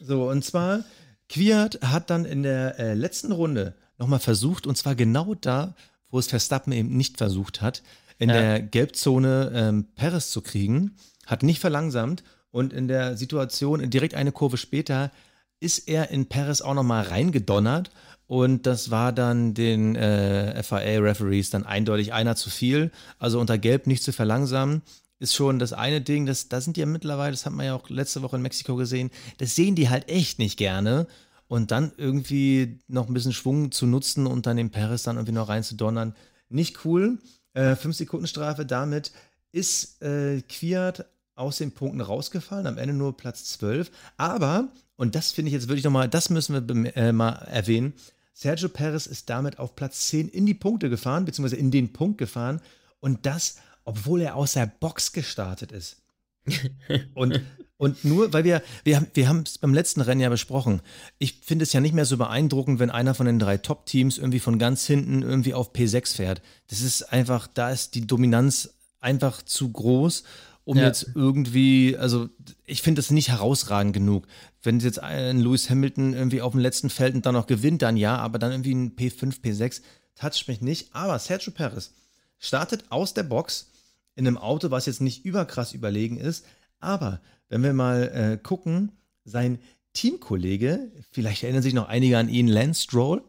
[0.00, 0.84] So, und zwar
[1.28, 5.74] Quiert hat dann in der äh, letzten Runde nochmal versucht, und zwar genau da,
[6.10, 7.82] wo es Verstappen eben nicht versucht hat,
[8.18, 8.34] in ja.
[8.34, 14.32] der Gelbzone ähm, Perez zu kriegen, hat nicht verlangsamt und in der Situation direkt eine
[14.32, 15.10] Kurve später
[15.58, 17.90] ist er in Perez auch nochmal reingedonnert
[18.26, 22.90] und das war dann den äh, FIA-Referees dann eindeutig einer zu viel.
[23.18, 24.82] Also unter Gelb nicht zu verlangsamen
[25.18, 27.74] ist schon das eine Ding, das, da sind die ja mittlerweile, das hat man ja
[27.74, 31.06] auch letzte Woche in Mexiko gesehen, das sehen die halt echt nicht gerne.
[31.48, 35.32] Und dann irgendwie noch ein bisschen Schwung zu nutzen und dann den Paris dann irgendwie
[35.32, 36.16] noch reinzudonnern,
[36.48, 37.18] nicht cool.
[37.54, 39.12] Äh, fünf Sekunden Strafe damit
[39.52, 43.90] ist äh, Quiert aus den Punkten rausgefallen, am Ende nur Platz 12.
[44.16, 47.94] Aber, und das finde ich jetzt wirklich nochmal, das müssen wir äh, mal erwähnen,
[48.32, 52.18] Sergio Perez ist damit auf Platz 10 in die Punkte gefahren, beziehungsweise in den Punkt
[52.18, 52.60] gefahren.
[53.00, 56.02] Und das obwohl er aus der Box gestartet ist.
[57.14, 57.40] und,
[57.78, 60.82] und nur, weil wir, wir, wir haben es beim letzten Rennen ja besprochen.
[61.18, 64.40] Ich finde es ja nicht mehr so beeindruckend, wenn einer von den drei Top-Teams irgendwie
[64.40, 66.42] von ganz hinten irgendwie auf P6 fährt.
[66.68, 70.24] Das ist einfach, da ist die Dominanz einfach zu groß,
[70.64, 70.86] um ja.
[70.86, 72.28] jetzt irgendwie, also
[72.64, 74.26] ich finde das nicht herausragend genug.
[74.62, 77.96] Wenn jetzt ein Lewis Hamilton irgendwie auf dem letzten Feld und dann noch gewinnt, dann
[77.96, 79.82] ja, aber dann irgendwie ein P5, P6,
[80.16, 80.88] toucht mich nicht.
[80.92, 81.92] Aber Sergio Perez
[82.38, 83.68] startet aus der Box
[84.16, 86.44] in einem Auto, was jetzt nicht überkrass überlegen ist.
[86.80, 88.92] Aber wenn wir mal äh, gucken,
[89.24, 89.58] sein
[89.92, 93.22] Teamkollege, vielleicht erinnern sich noch einige an ihn, Lance Stroll,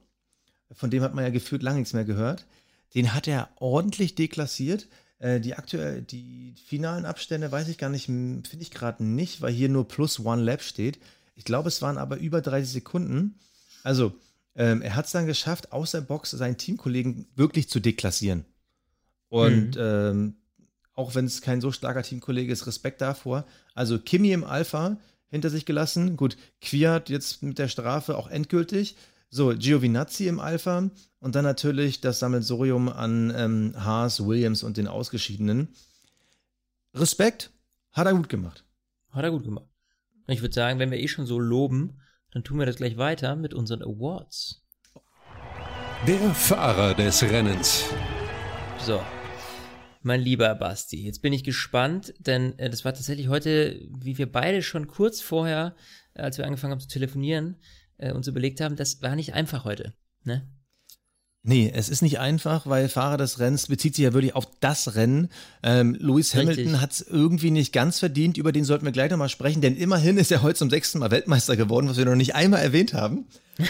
[0.72, 2.46] von dem hat man ja gefühlt lange nichts mehr gehört,
[2.96, 4.88] den hat er ordentlich deklassiert.
[5.20, 9.54] Äh, die aktuell, die finalen Abstände weiß ich gar nicht, finde ich gerade nicht, weil
[9.54, 11.00] hier nur plus one Lap steht.
[11.36, 13.40] Ich glaube, es waren aber über 30 Sekunden.
[13.84, 14.14] Also,
[14.56, 18.46] ähm, er hat es dann geschafft, aus der Box seinen Teamkollegen wirklich zu deklassieren.
[19.30, 19.82] Und mhm.
[19.82, 20.36] ähm,
[20.98, 23.46] auch wenn es kein so starker Teamkollege ist, Respekt davor.
[23.76, 24.98] Also Kimi im Alpha
[25.30, 26.18] hinter sich gelassen.
[26.18, 28.96] Gut, Quiert jetzt mit der Strafe auch endgültig.
[29.30, 34.88] So, Giovinazzi im Alpha und dann natürlich das Sammelsurium an ähm, Haas, Williams und den
[34.88, 35.68] Ausgeschiedenen.
[36.96, 37.52] Respekt,
[37.92, 38.64] hat er gut gemacht.
[39.12, 39.66] Hat er gut gemacht.
[40.28, 42.00] Ich würde sagen, wenn wir eh schon so loben,
[42.32, 44.64] dann tun wir das gleich weiter mit unseren Awards.
[46.08, 47.84] Der Fahrer des Rennens.
[48.80, 49.02] So,
[50.08, 54.32] mein lieber Basti, jetzt bin ich gespannt, denn äh, das war tatsächlich heute, wie wir
[54.32, 55.76] beide schon kurz vorher,
[56.16, 57.58] äh, als wir angefangen haben zu telefonieren,
[57.98, 59.94] äh, uns überlegt haben, das war nicht einfach heute.
[60.24, 60.50] Ne?
[61.44, 64.96] Nee, es ist nicht einfach, weil Fahrer des Rennens bezieht sich ja wirklich auf das
[64.96, 65.30] Rennen.
[65.64, 69.30] Ähm, Lewis Hamilton hat es irgendwie nicht ganz verdient, über den sollten wir gleich nochmal
[69.30, 72.36] sprechen, denn immerhin ist er heute zum sechsten Mal Weltmeister geworden, was wir noch nicht
[72.36, 73.28] einmal erwähnt haben.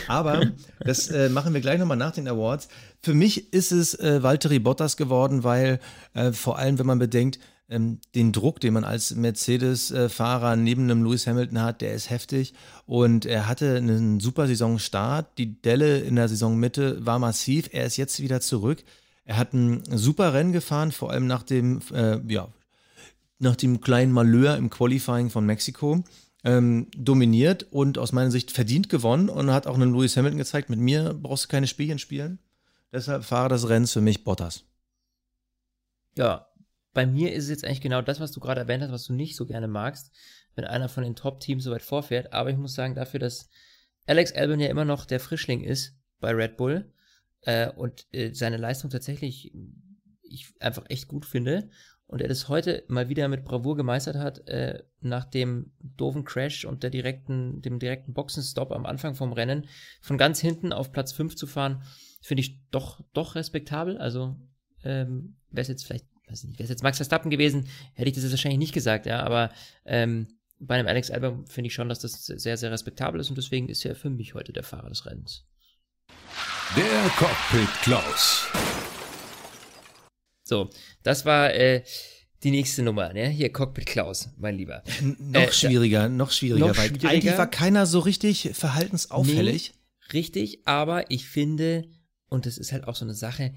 [0.08, 0.41] Aber
[0.80, 2.67] das äh, machen wir gleich nochmal nach den Awards.
[3.01, 5.80] Für mich ist es äh, Valtteri Bottas geworden, weil
[6.15, 7.38] äh, vor allem, wenn man bedenkt,
[7.69, 12.53] ähm, den Druck, den man als Mercedes-Fahrer neben einem Lewis Hamilton hat, der ist heftig.
[12.86, 15.38] Und er hatte einen super Saisonstart.
[15.38, 17.69] Die Delle in der Saisonmitte war massiv.
[17.71, 18.84] Er ist jetzt wieder zurück.
[19.25, 22.47] Er hat ein super Rennen gefahren, vor allem nach dem, äh, ja,
[23.39, 26.03] nach dem kleinen Malheur im Qualifying von Mexiko.
[26.43, 30.69] Ähm, dominiert und aus meiner Sicht verdient gewonnen und hat auch einen Lewis Hamilton gezeigt,
[30.69, 32.39] mit mir brauchst du keine Spielchen spielen.
[32.93, 34.63] Deshalb fahre das Rennen für mich Bottas.
[36.15, 36.46] Ja,
[36.97, 39.13] bei mir ist es jetzt eigentlich genau das, was du gerade erwähnt hast, was du
[39.13, 40.12] nicht so gerne magst,
[40.55, 42.33] wenn einer von den Top-Teams so weit vorfährt.
[42.33, 43.51] Aber ich muss sagen, dafür, dass
[44.07, 46.91] Alex Albon ja immer noch der Frischling ist bei Red Bull
[47.41, 49.53] äh, und äh, seine Leistung tatsächlich
[50.23, 51.69] ich einfach echt gut finde
[52.07, 56.65] und er das heute mal wieder mit Bravour gemeistert hat, äh, nach dem doofen Crash
[56.65, 59.67] und der direkten, dem direkten Boxenstopp am Anfang vom Rennen,
[60.01, 61.83] von ganz hinten auf Platz 5 zu fahren,
[62.21, 63.99] finde ich doch, doch respektabel.
[63.99, 64.36] Also,
[64.83, 68.16] ähm, wäre es jetzt vielleicht weiß nicht, wäre es jetzt Max Verstappen gewesen, hätte ich
[68.16, 69.52] das jetzt wahrscheinlich nicht gesagt, ja, aber
[69.86, 70.28] ähm,
[70.60, 73.70] bei einem Alex Albon finde ich schon, dass das sehr, sehr respektabel ist und deswegen
[73.70, 75.46] ist er für mich heute der Fahrer des Rennens.
[76.76, 78.48] Der Cockpit Klaus.
[80.44, 80.70] So,
[81.04, 81.84] das war äh,
[82.44, 83.30] die nächste Nummer, ne?
[83.30, 84.84] Hier, Cockpit Klaus, mein Lieber.
[85.20, 87.10] noch äh, schwieriger, noch schwieriger, noch weil schwieriger.
[87.10, 89.74] eigentlich war keiner so richtig verhaltensauffällig.
[89.74, 91.90] Nee, richtig, aber ich finde,
[92.30, 93.54] und das ist halt auch so eine Sache,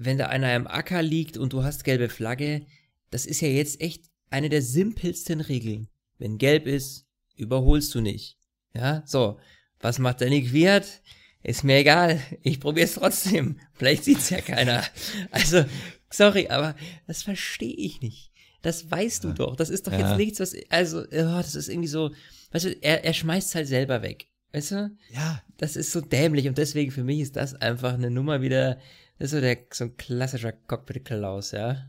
[0.00, 2.66] wenn da einer im Acker liegt und du hast gelbe Flagge,
[3.10, 5.88] das ist ja jetzt echt eine der simpelsten Regeln.
[6.18, 7.06] Wenn gelb ist,
[7.36, 8.36] überholst du nicht.
[8.74, 9.38] Ja, so.
[9.80, 11.02] Was macht der Nick Wirt?
[11.42, 12.20] Ist mir egal.
[12.42, 13.60] Ich probier's trotzdem.
[13.74, 14.84] Vielleicht sieht's ja keiner.
[15.30, 15.64] Also,
[16.10, 16.74] sorry, aber
[17.06, 18.32] das verstehe ich nicht.
[18.62, 19.34] Das weißt du ja.
[19.34, 19.56] doch.
[19.56, 20.00] Das ist doch ja.
[20.00, 22.10] jetzt nichts, was, also, oh, das ist irgendwie so,
[22.50, 24.26] weißt du, er, er schmeißt halt selber weg.
[24.52, 24.96] Weißt du?
[25.10, 25.42] Ja.
[25.58, 28.78] Das ist so dämlich und deswegen für mich ist das einfach eine Nummer wieder,
[29.18, 31.86] das ist so, der, so ein klassischer Cockpit-Klaus, ja.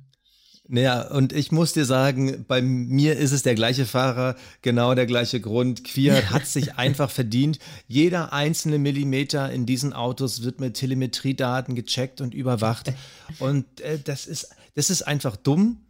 [0.71, 5.07] Naja, und ich muss dir sagen, bei mir ist es der gleiche Fahrer, genau der
[5.07, 5.83] gleiche Grund.
[5.83, 7.57] Quiert hat sich einfach verdient.
[7.87, 12.93] Jeder einzelne Millimeter in diesen Autos wird mit Telemetriedaten gecheckt und überwacht.
[13.39, 15.81] Und äh, das, ist, das ist einfach dumm.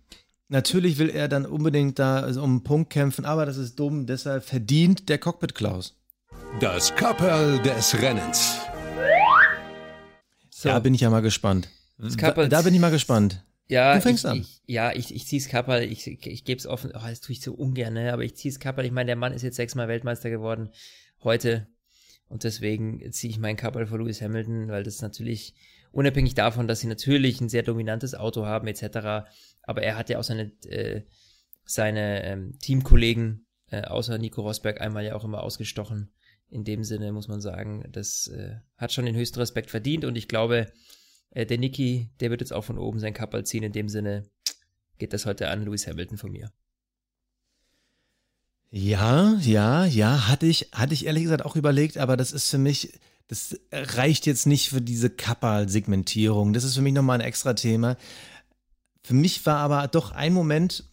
[0.47, 4.06] Natürlich will er dann unbedingt da also um einen Punkt kämpfen, aber das ist dumm.
[4.06, 5.95] Deshalb verdient der Cockpit Klaus.
[6.62, 8.60] Das Kapperl des Rennens.
[10.60, 10.67] So.
[10.67, 11.69] Da bin ich ja mal gespannt.
[12.17, 13.45] Kappert, da bin ich mal gespannt.
[13.69, 14.38] Ja, du fängst ich, an.
[14.39, 17.32] Ich, ja, ich, ich zieh's Kapperl, ich, ich, ich gebe es offen, oh, das tue
[17.32, 18.12] ich so ungern, ne?
[18.12, 18.84] aber ich zieh's Kapperl.
[18.86, 20.67] Ich meine, der Mann ist jetzt sechsmal Weltmeister geworden
[21.23, 21.67] heute
[22.27, 25.56] und deswegen ziehe ich meinen Kapperl vor Lewis Hamilton, weil das natürlich,
[25.94, 29.29] unabhängig davon, dass sie natürlich ein sehr dominantes Auto haben etc.,
[29.62, 31.04] aber er hat ja auch seine, äh,
[31.63, 36.12] seine ähm, Teamkollegen, äh, außer Nico Rosberg, einmal ja auch immer ausgestochen
[36.50, 40.15] in dem Sinne muss man sagen, das äh, hat schon den höchsten Respekt verdient und
[40.15, 40.71] ich glaube,
[41.31, 43.63] äh, der Niki, der wird jetzt auch von oben sein Kappel ziehen.
[43.63, 44.29] In dem Sinne,
[44.97, 46.52] geht das heute an Lewis Hamilton von mir.
[48.71, 52.60] Ja, ja, ja, hatte ich, hatte ich ehrlich gesagt auch überlegt, aber das ist für
[52.60, 56.54] mich, das reicht jetzt nicht für diese Kappa-Segmentierung.
[56.54, 57.97] Das ist für mich nochmal ein extra Thema.
[59.04, 60.83] Für mich war aber doch ein Moment,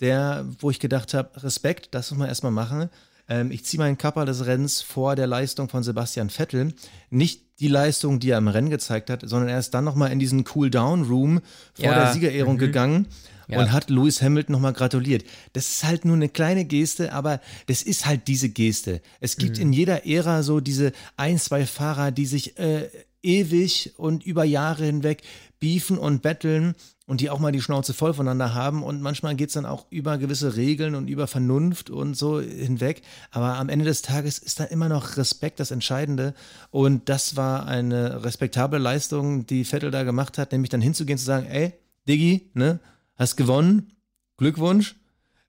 [0.00, 2.88] der, wo ich gedacht habe, Respekt, das muss man erstmal machen.
[3.28, 6.74] Ähm, ich ziehe meinen Kappa des Rennens vor der Leistung von Sebastian Vettel.
[7.10, 10.18] Nicht die Leistung, die er im Rennen gezeigt hat, sondern er ist dann nochmal in
[10.18, 11.40] diesen Cool-Down-Room
[11.74, 11.94] vor ja.
[11.94, 12.58] der Siegerehrung mhm.
[12.58, 13.06] gegangen
[13.48, 13.58] ja.
[13.58, 15.24] und hat Lewis Hamilton nochmal gratuliert.
[15.54, 19.00] Das ist halt nur eine kleine Geste, aber das ist halt diese Geste.
[19.20, 19.62] Es gibt mhm.
[19.62, 22.88] in jeder Ära so diese ein, zwei Fahrer, die sich äh,
[23.22, 25.22] ewig und über Jahre hinweg
[25.58, 26.74] beefen und betteln
[27.08, 28.82] und die auch mal die Schnauze voll voneinander haben.
[28.82, 33.00] Und manchmal geht es dann auch über gewisse Regeln und über Vernunft und so hinweg.
[33.30, 36.34] Aber am Ende des Tages ist da immer noch Respekt das Entscheidende.
[36.70, 41.24] Und das war eine respektable Leistung, die Vettel da gemacht hat, nämlich dann hinzugehen zu
[41.24, 41.72] sagen, ey,
[42.06, 42.78] Diggi, ne,
[43.16, 43.94] hast gewonnen,
[44.36, 44.94] Glückwunsch.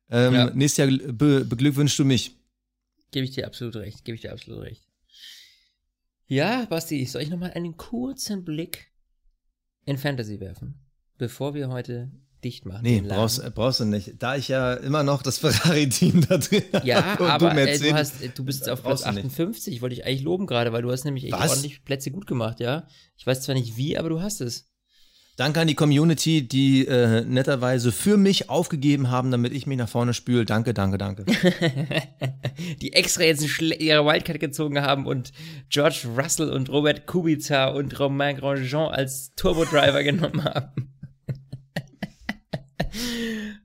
[0.10, 0.50] Ähm, ja.
[0.52, 2.38] Nächstes Jahr be beglückwünschst du mich.
[3.12, 4.88] Gebe ich dir absolut recht, gebe ich dir absolut recht.
[6.26, 8.94] Ja, Basti, soll ich nochmal einen kurzen Blick
[9.84, 10.80] in Fantasy werfen?
[11.20, 12.10] Bevor wir heute
[12.44, 12.82] dicht machen.
[12.84, 14.14] Nee, brauchst, brauchst du nicht.
[14.20, 16.88] Da ich ja immer noch das Ferrari-Team da drin habe.
[16.88, 19.82] Ja, aber du, äh, du, hast, du bist auf Platz 58.
[19.82, 21.52] Wollte ich eigentlich loben gerade, weil du hast nämlich echt Was?
[21.52, 22.88] ordentlich Plätze gut gemacht, ja.
[23.18, 24.66] Ich weiß zwar nicht wie, aber du hast es.
[25.40, 29.88] Danke an die Community, die äh, netterweise für mich aufgegeben haben, damit ich mich nach
[29.88, 30.44] vorne spüle.
[30.44, 31.24] Danke, danke, danke.
[32.82, 35.32] die extra jetzt ihre Wildcard gezogen haben und
[35.70, 40.99] George Russell und Robert Kubica und Romain Grandjean als Turbo-Driver genommen haben.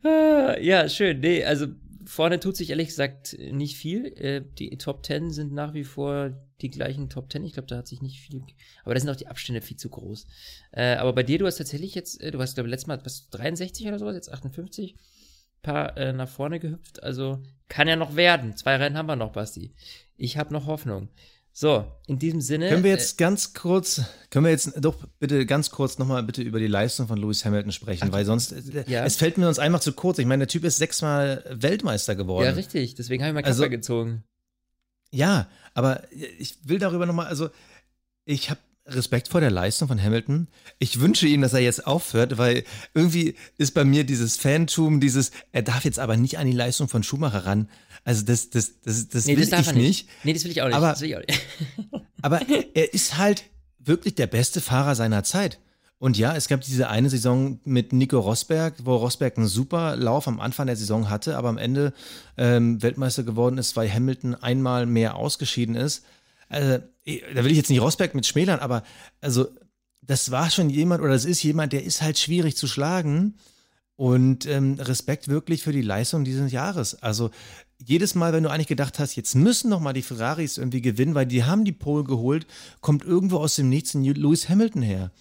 [0.04, 1.20] Ja, schön.
[1.20, 1.66] Nee, also
[2.06, 4.06] vorne tut sich ehrlich gesagt nicht viel.
[4.18, 6.30] Äh, die Top Ten sind nach wie vor
[6.60, 7.44] die gleichen Top Ten.
[7.44, 8.42] Ich glaube, da hat sich nicht viel.
[8.84, 10.26] Aber da sind auch die Abstände viel zu groß.
[10.72, 13.04] Äh, aber bei dir, du hast tatsächlich jetzt, äh, du hast, glaube ich, letztes Mal
[13.04, 14.96] was 63 oder sowas, jetzt 58
[15.62, 17.02] paar äh, nach vorne gehüpft.
[17.02, 18.56] Also kann ja noch werden.
[18.56, 19.74] Zwei Rennen haben wir noch, Basti.
[20.16, 21.08] Ich habe noch Hoffnung.
[21.56, 22.68] So, in diesem Sinne.
[22.68, 26.42] Können wir jetzt äh, ganz kurz, können wir jetzt doch bitte ganz kurz nochmal bitte
[26.42, 29.04] über die Leistung von Lewis Hamilton sprechen, Ach, weil sonst, äh, ja.
[29.04, 30.18] es fällt mir uns einfach zu kurz.
[30.18, 32.46] Ich meine, der Typ ist sechsmal Weltmeister geworden.
[32.46, 34.24] Ja, richtig, deswegen habe ich mal Kappa also, gezogen.
[35.12, 37.50] Ja, aber ich will darüber nochmal, also
[38.24, 40.48] ich habe Respekt vor der Leistung von Hamilton.
[40.78, 45.30] Ich wünsche ihm, dass er jetzt aufhört, weil irgendwie ist bei mir dieses Fantum, dieses,
[45.52, 47.68] er darf jetzt aber nicht an die Leistung von Schumacher ran.
[48.04, 49.76] Also das, das, das, das nee, will das ich nicht.
[49.76, 50.08] nicht.
[50.24, 50.76] Nee, das will ich auch nicht.
[50.76, 51.40] Aber, ich auch nicht.
[52.22, 52.40] aber
[52.74, 53.44] er ist halt
[53.78, 55.58] wirklich der beste Fahrer seiner Zeit.
[55.98, 60.28] Und ja, es gab diese eine Saison mit Nico Rosberg, wo Rosberg einen super Lauf
[60.28, 61.94] am Anfang der Saison hatte, aber am Ende
[62.36, 66.04] ähm, Weltmeister geworden ist, weil Hamilton einmal mehr ausgeschieden ist.
[66.48, 68.82] Also, da will ich jetzt nicht Rosberg mit schmälern, aber
[69.20, 69.46] also
[70.00, 73.34] das war schon jemand oder das ist jemand, der ist halt schwierig zu schlagen.
[73.96, 77.00] Und ähm, Respekt wirklich für die Leistung dieses Jahres.
[77.00, 77.30] Also
[77.78, 81.14] jedes Mal, wenn du eigentlich gedacht hast, jetzt müssen noch mal die Ferraris irgendwie gewinnen,
[81.14, 82.46] weil die haben die Pole geholt,
[82.80, 85.12] kommt irgendwo aus dem Nichts ein Lewis Hamilton her.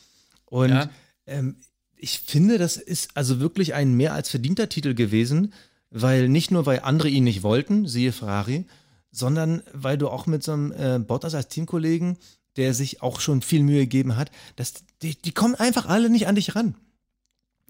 [0.45, 0.89] Und ja.
[1.27, 1.57] ähm,
[1.95, 5.53] ich finde, das ist also wirklich ein mehr als verdienter Titel gewesen,
[5.89, 8.65] weil nicht nur, weil andere ihn nicht wollten, siehe Ferrari,
[9.13, 12.17] sondern weil du auch mit so einem äh, Bottas als Teamkollegen,
[12.57, 16.27] der sich auch schon viel Mühe gegeben hat, dass die, die kommen einfach alle nicht
[16.27, 16.75] an dich ran.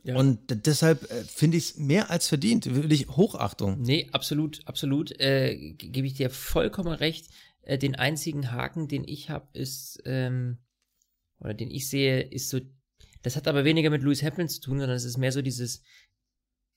[0.04, 0.18] Ja.
[0.18, 3.82] Und deshalb äh, finde ich es mehr als verdient, wirklich Hochachtung.
[3.82, 5.18] Nee, absolut, absolut.
[5.20, 7.30] Äh, Gebe ich dir vollkommen recht.
[7.62, 10.58] Äh, den einzigen Haken, den ich habe, ist, ähm,
[11.40, 12.60] oder den ich sehe, ist so,
[13.22, 15.82] das hat aber weniger mit Lewis Hamilton zu tun, sondern es ist mehr so dieses,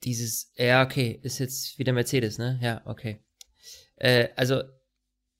[0.04, 2.60] dieses, ja, okay, ist jetzt wieder Mercedes, ne?
[2.62, 3.20] Ja, okay.
[3.96, 4.62] Äh, also,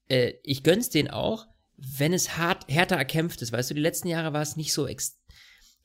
[0.08, 1.46] äh, ich gönn's den auch,
[1.76, 3.52] wenn es hart, härter erkämpft ist.
[3.52, 5.16] Weißt du, die letzten Jahre war es nicht so extrem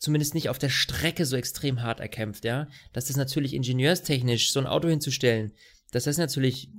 [0.02, 2.68] zumindest nicht auf der Strecke so extrem hart erkämpft, ja.
[2.92, 5.54] Das ist natürlich ingenieurstechnisch, so ein Auto hinzustellen,
[5.92, 6.72] dass das natürlich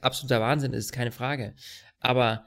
[0.00, 1.54] absoluter Wahnsinn ist, keine Frage.
[2.00, 2.44] Aber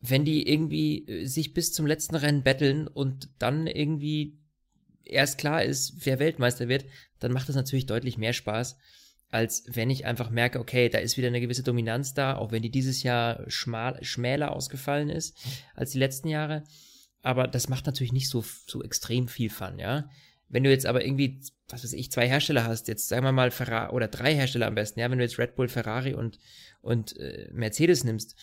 [0.00, 4.40] wenn die irgendwie äh, sich bis zum letzten Rennen betteln und dann irgendwie
[5.04, 6.84] erst klar ist, wer Weltmeister wird,
[7.20, 8.76] dann macht das natürlich deutlich mehr Spaß,
[9.30, 12.62] als wenn ich einfach merke, okay, da ist wieder eine gewisse Dominanz da, auch wenn
[12.62, 15.36] die dieses Jahr schmal, schmäler ausgefallen ist
[15.74, 16.62] als die letzten Jahre
[17.26, 20.08] aber das macht natürlich nicht so, so extrem viel Fun, ja.
[20.48, 23.50] Wenn du jetzt aber irgendwie, was weiß ich, zwei Hersteller hast, jetzt sagen wir mal
[23.50, 26.38] Ferrari oder drei Hersteller am besten, ja, wenn du jetzt Red Bull, Ferrari und,
[26.82, 28.36] und äh, Mercedes nimmst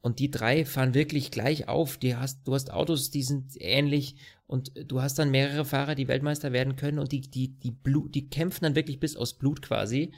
[0.00, 4.16] und die drei fahren wirklich gleich auf, die hast, du hast Autos, die sind ähnlich
[4.46, 8.14] und du hast dann mehrere Fahrer, die Weltmeister werden können und die, die, die Blut,
[8.14, 10.14] die kämpfen dann wirklich bis aus Blut quasi,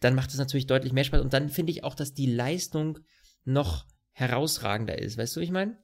[0.00, 2.98] dann macht es natürlich deutlich mehr Spaß und dann finde ich auch, dass die Leistung
[3.44, 5.76] noch herausragender ist, weißt du, ich meine?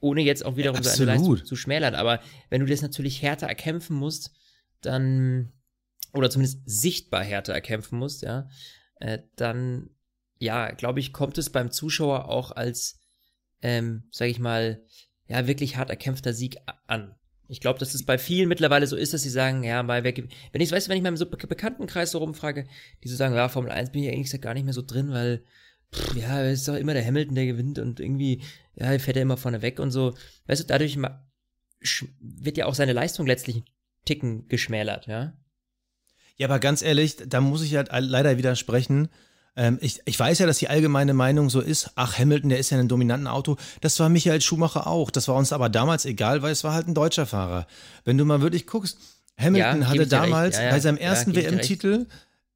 [0.00, 1.94] ohne jetzt auch wiederum ja, seine Leistung zu schmälern.
[1.94, 4.32] Aber wenn du das natürlich härter erkämpfen musst,
[4.80, 5.52] dann
[6.12, 8.48] oder zumindest sichtbar härter erkämpfen muss, ja,
[8.96, 9.90] äh, dann,
[10.38, 12.98] ja, glaube ich, kommt es beim Zuschauer auch als,
[13.62, 14.84] ähm, sage ich mal,
[15.28, 17.14] ja, wirklich hart erkämpfter Sieg an.
[17.50, 20.22] Ich glaube, dass es bei vielen mittlerweile so ist, dass sie sagen, ja, mal weg.
[20.52, 22.66] Wenn ich, weißt du, wenn ich im so Bekanntenkreis so rumfrage,
[23.02, 25.42] die so sagen, ja, Formel 1 bin ich eigentlich gar nicht mehr so drin, weil,
[25.92, 28.42] pff, ja, es ist doch immer der Hamilton, der gewinnt und irgendwie,
[28.76, 30.14] ja, fährt er immer vorne weg und so.
[30.46, 30.96] Weißt du, dadurch
[32.20, 33.64] wird ja auch seine Leistung letztlich einen
[34.04, 35.36] Ticken geschmälert, ja.
[36.36, 39.08] Ja, aber ganz ehrlich, da muss ich halt leider widersprechen.
[39.56, 42.70] Ähm, ich, ich weiß ja, dass die allgemeine Meinung so ist, ach, Hamilton, der ist
[42.70, 43.56] ja ein dominanten Auto.
[43.80, 45.10] Das war Michael Schumacher auch.
[45.10, 47.66] Das war uns aber damals egal, weil es war halt ein deutscher Fahrer.
[48.04, 48.98] Wenn du mal wirklich guckst,
[49.36, 52.06] Hamilton ja, hatte damals ja, ja, bei seinem ersten WM-Titel,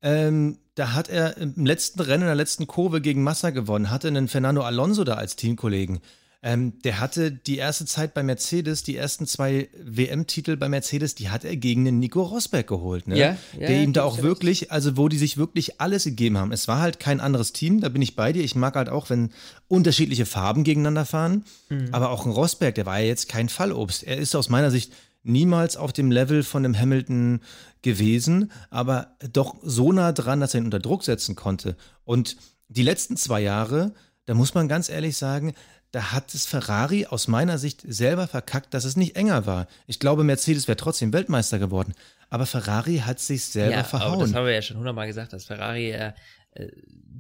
[0.03, 4.09] ähm, da hat er im letzten Rennen, in der letzten Kurve gegen Massa gewonnen, hatte
[4.09, 6.01] einen Fernando Alonso da als Teamkollegen.
[6.47, 11.31] Ähm, der hatte die erste Zeit bei Mercedes, die ersten zwei WM-Titel bei Mercedes, die
[11.31, 13.17] hat er gegen den Nico Rosberg geholt, ne?
[13.17, 16.53] Ja, ja, der ihm da auch wirklich, also wo die sich wirklich alles gegeben haben.
[16.53, 18.45] Es war halt kein anderes Team, da bin ich bei dir.
[18.45, 19.31] Ich mag halt auch, wenn
[19.69, 21.47] unterschiedliche Farben gegeneinander fahren.
[21.71, 21.89] Mhm.
[21.93, 24.03] Aber auch ein Rosberg, der war ja jetzt kein Fallobst.
[24.03, 24.93] Er ist aus meiner Sicht
[25.23, 27.41] niemals auf dem Level von dem Hamilton
[27.81, 31.75] gewesen, aber doch so nah dran, dass er ihn unter Druck setzen konnte.
[32.05, 32.37] Und
[32.69, 33.95] die letzten zwei Jahre,
[34.27, 35.55] da muss man ganz ehrlich sagen,
[35.95, 39.69] da hat es Ferrari aus meiner Sicht selber verkackt, dass es nicht enger war.
[39.87, 41.95] Ich glaube, Mercedes wäre trotzdem Weltmeister geworden.
[42.31, 44.15] Aber Ferrari hat sich selber ja, verhauen.
[44.15, 46.13] Aber das haben wir ja schon hundertmal gesagt, dass Ferrari äh,
[46.53, 46.69] äh,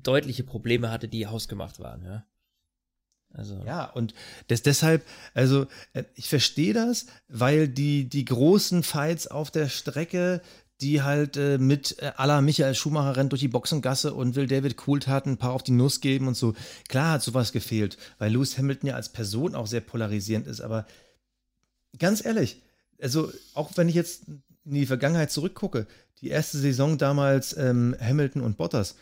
[0.03, 2.03] deutliche Probleme hatte, die hausgemacht waren.
[2.03, 2.27] Ja?
[3.33, 3.63] Also.
[3.65, 4.13] Ja, und
[4.49, 5.05] das, deshalb,
[5.35, 10.43] also äh, ich verstehe das, weil die, die großen Fights auf der Strecke,
[10.81, 14.77] die halt äh, mit äh, aller Michael Schumacher rennt durch die Boxengasse und will David
[14.77, 16.55] Coulthard ein paar auf die Nuss geben und so.
[16.89, 20.87] Klar hat sowas gefehlt, weil Lewis Hamilton ja als Person auch sehr polarisierend ist, aber
[21.99, 22.63] ganz ehrlich,
[23.01, 24.25] also auch wenn ich jetzt
[24.65, 25.87] in die Vergangenheit zurückgucke,
[26.21, 28.97] die erste Saison damals ähm, Hamilton und Bottas,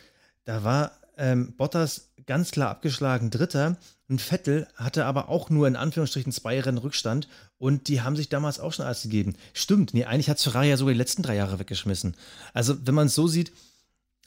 [0.45, 3.77] da war ähm, Bottas ganz klar abgeschlagen Dritter
[4.09, 8.29] und Vettel hatte aber auch nur in Anführungsstrichen zwei Rennen Rückstand und die haben sich
[8.29, 9.35] damals auch schon alles gegeben.
[9.53, 12.17] Stimmt, nee, eigentlich hat Ferrari ja sogar die letzten drei Jahre weggeschmissen.
[12.53, 13.53] Also, wenn man es so sieht,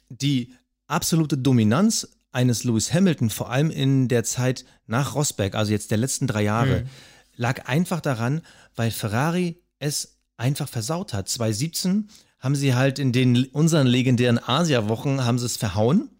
[0.08, 0.54] die
[0.86, 5.98] absolute Dominanz eines Lewis Hamilton, vor allem in der Zeit nach Rosberg, also jetzt der
[5.98, 6.88] letzten drei Jahre, mhm.
[7.36, 8.42] lag einfach daran,
[8.74, 11.28] weil Ferrari es einfach versaut hat.
[11.28, 16.10] 2017 haben sie halt in den unseren legendären Asia-Wochen haben sie es verhauen.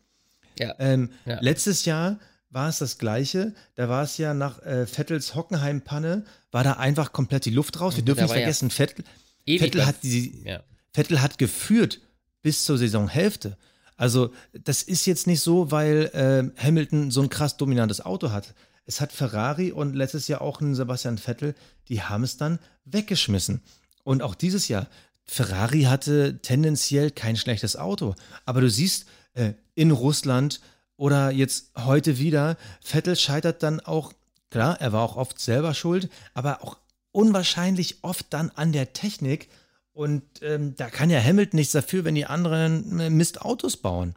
[0.59, 0.75] Ja.
[0.79, 1.41] Ähm, ja.
[1.41, 2.19] Letztes Jahr
[2.51, 3.55] war es das Gleiche.
[3.75, 7.97] Da war es ja nach äh, Vettels Hockenheim-Panne, war da einfach komplett die Luft raus.
[7.97, 9.05] Wir mhm, dürfen nicht vergessen, ja Vettel,
[9.47, 10.63] Vettel, hat die, ja.
[10.93, 12.01] Vettel hat geführt
[12.43, 13.57] bis zur Saisonhälfte.
[13.97, 18.55] Also, das ist jetzt nicht so, weil äh, Hamilton so ein krass dominantes Auto hat.
[18.85, 21.55] Es hat Ferrari und letztes Jahr auch ein Sebastian Vettel,
[21.89, 23.63] die haben es dann weggeschmissen.
[24.05, 24.87] Und auch dieses Jahr,
[25.25, 28.15] Ferrari hatte tendenziell kein schlechtes Auto.
[28.45, 30.61] Aber du siehst, äh, in Russland
[30.97, 34.13] oder jetzt heute wieder, Vettel scheitert dann auch,
[34.51, 36.79] klar, er war auch oft selber schuld, aber auch
[37.13, 39.49] unwahrscheinlich oft dann an der Technik.
[39.93, 44.15] Und ähm, da kann ja Hamilton nichts dafür, wenn die anderen äh, Mistautos bauen.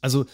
[0.00, 0.26] Also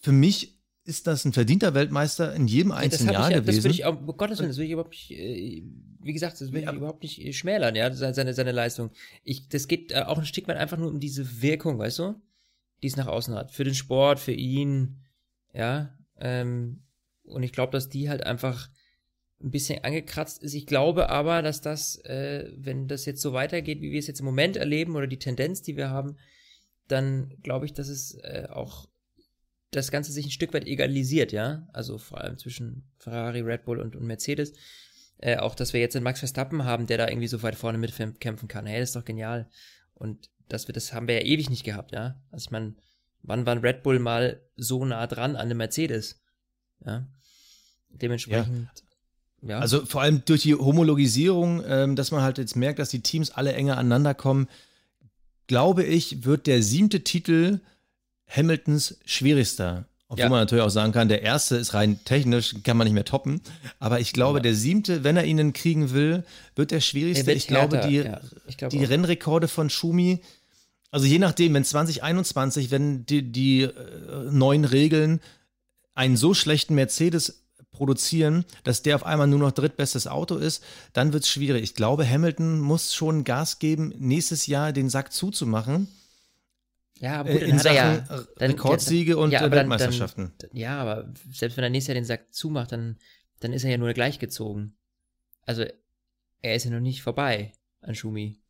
[0.00, 3.56] für mich ist das ein verdienter Weltmeister in jedem einzelnen Jahr ja, gewesen.
[3.56, 5.62] Das würde ich auch, um Gottes Willen, das will ich überhaupt nicht, äh,
[6.00, 6.70] wie gesagt, das will ja.
[6.70, 8.90] ich überhaupt nicht äh, schmälern, ja, seine, seine Leistung.
[9.24, 12.14] Ich, das geht auch ein Stück weit einfach nur um diese Wirkung, weißt du?
[12.82, 13.52] Die es nach außen hat.
[13.52, 15.00] Für den Sport, für ihn,
[15.52, 15.96] ja.
[16.18, 16.82] Ähm,
[17.24, 18.68] und ich glaube, dass die halt einfach
[19.42, 20.54] ein bisschen angekratzt ist.
[20.54, 24.20] Ich glaube aber, dass das, äh, wenn das jetzt so weitergeht, wie wir es jetzt
[24.20, 26.16] im Moment erleben oder die Tendenz, die wir haben,
[26.88, 28.88] dann glaube ich, dass es äh, auch
[29.72, 31.68] das Ganze sich ein Stück weit egalisiert, ja.
[31.72, 34.54] Also vor allem zwischen Ferrari, Red Bull und, und Mercedes.
[35.18, 37.78] Äh, auch, dass wir jetzt einen Max Verstappen haben, der da irgendwie so weit vorne
[37.78, 38.66] mitkämpfen kann.
[38.66, 39.48] Hey, das ist doch genial.
[39.94, 42.16] Und dass wir das haben wir ja ewig nicht gehabt, ja.
[42.30, 42.74] Also ich meine,
[43.22, 46.20] wann war ein Red Bull mal so nah dran an dem Mercedes?
[46.84, 47.06] Ja.
[47.90, 48.68] Dementsprechend.
[49.42, 49.48] Ja.
[49.50, 49.58] ja.
[49.58, 53.30] Also vor allem durch die Homologisierung, ähm, dass man halt jetzt merkt, dass die Teams
[53.30, 54.48] alle enger aneinander kommen,
[55.46, 57.60] glaube ich, wird der siebte Titel
[58.28, 60.28] Hamiltons schwierigster obwohl ja.
[60.28, 63.40] man natürlich auch sagen kann, der erste ist rein technisch, kann man nicht mehr toppen.
[63.80, 64.42] Aber ich glaube, ja.
[64.44, 66.22] der siebte, wenn er ihn kriegen will,
[66.54, 67.26] wird der schwierigste.
[67.26, 68.20] Wird ich, glaube, die, ja.
[68.46, 70.20] ich glaube, die Rennrekorde von Schumi,
[70.96, 75.20] also je nachdem, wenn 2021, wenn die, die äh, neuen Regeln
[75.94, 81.12] einen so schlechten Mercedes produzieren, dass der auf einmal nur noch drittbestes Auto ist, dann
[81.12, 81.62] wird es schwierig.
[81.62, 85.88] Ich glaube, Hamilton muss schon Gas geben, nächstes Jahr den Sack zuzumachen
[86.98, 87.98] ja, aber gut, äh, in Sachen ja,
[88.36, 90.32] dann, Rekordsiege ja, und ja, Weltmeisterschaften.
[90.38, 92.96] Dann, dann, ja, aber selbst wenn er nächstes Jahr den Sack zumacht, dann,
[93.40, 94.76] dann ist er ja nur gleichgezogen.
[95.42, 95.64] Also
[96.40, 98.40] er ist ja noch nicht vorbei an Schumi.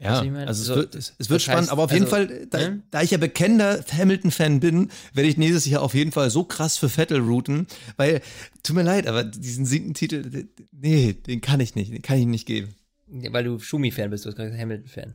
[0.00, 2.58] Ja, also, so, es wird, es, wird spannend, heißt, aber auf jeden also, Fall, da,
[2.58, 2.82] ne?
[2.92, 6.78] da, ich ja bekennender Hamilton-Fan bin, werde ich nächstes Jahr auf jeden Fall so krass
[6.78, 8.20] für Vettel routen, weil,
[8.62, 12.26] tut mir leid, aber diesen siebten Titel, nee, den kann ich nicht, den kann ich
[12.26, 12.76] nicht geben.
[13.08, 15.14] weil du Schumi-Fan bist, du hast gerade Hamilton-Fan.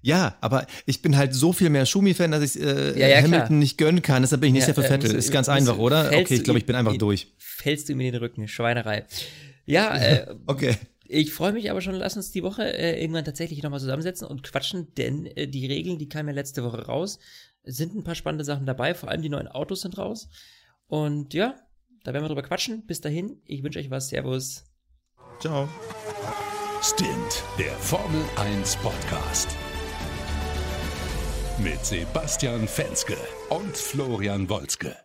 [0.00, 3.46] Ja, aber ich bin halt so viel mehr Schumi-Fan, dass ich äh, ja, ja, Hamilton
[3.46, 3.58] klar.
[3.58, 4.22] nicht gönnen kann.
[4.22, 5.12] Deshalb bin ich nicht ja, sehr für Vettel.
[5.12, 6.06] Äh, ist ganz einfach, oder?
[6.06, 7.32] Okay, ich glaube, ich bin einfach durch.
[7.38, 9.06] Fällst du mir in den Rücken, Schweinerei.
[9.64, 10.76] Ja, äh, okay.
[11.14, 14.42] Ich freue mich aber schon, lass uns die Woche äh, irgendwann tatsächlich nochmal zusammensetzen und
[14.42, 17.18] quatschen, denn äh, die Regeln, die kamen ja letzte Woche raus,
[17.64, 20.30] sind ein paar spannende Sachen dabei, vor allem die neuen Autos sind raus.
[20.86, 21.54] Und ja,
[22.02, 22.86] da werden wir drüber quatschen.
[22.86, 24.08] Bis dahin, ich wünsche euch was.
[24.08, 24.64] Servus.
[25.38, 25.68] Ciao.
[26.80, 29.50] Stint, der Formel 1 Podcast.
[31.58, 33.18] Mit Sebastian Fenske
[33.50, 34.96] und Florian Wolzke.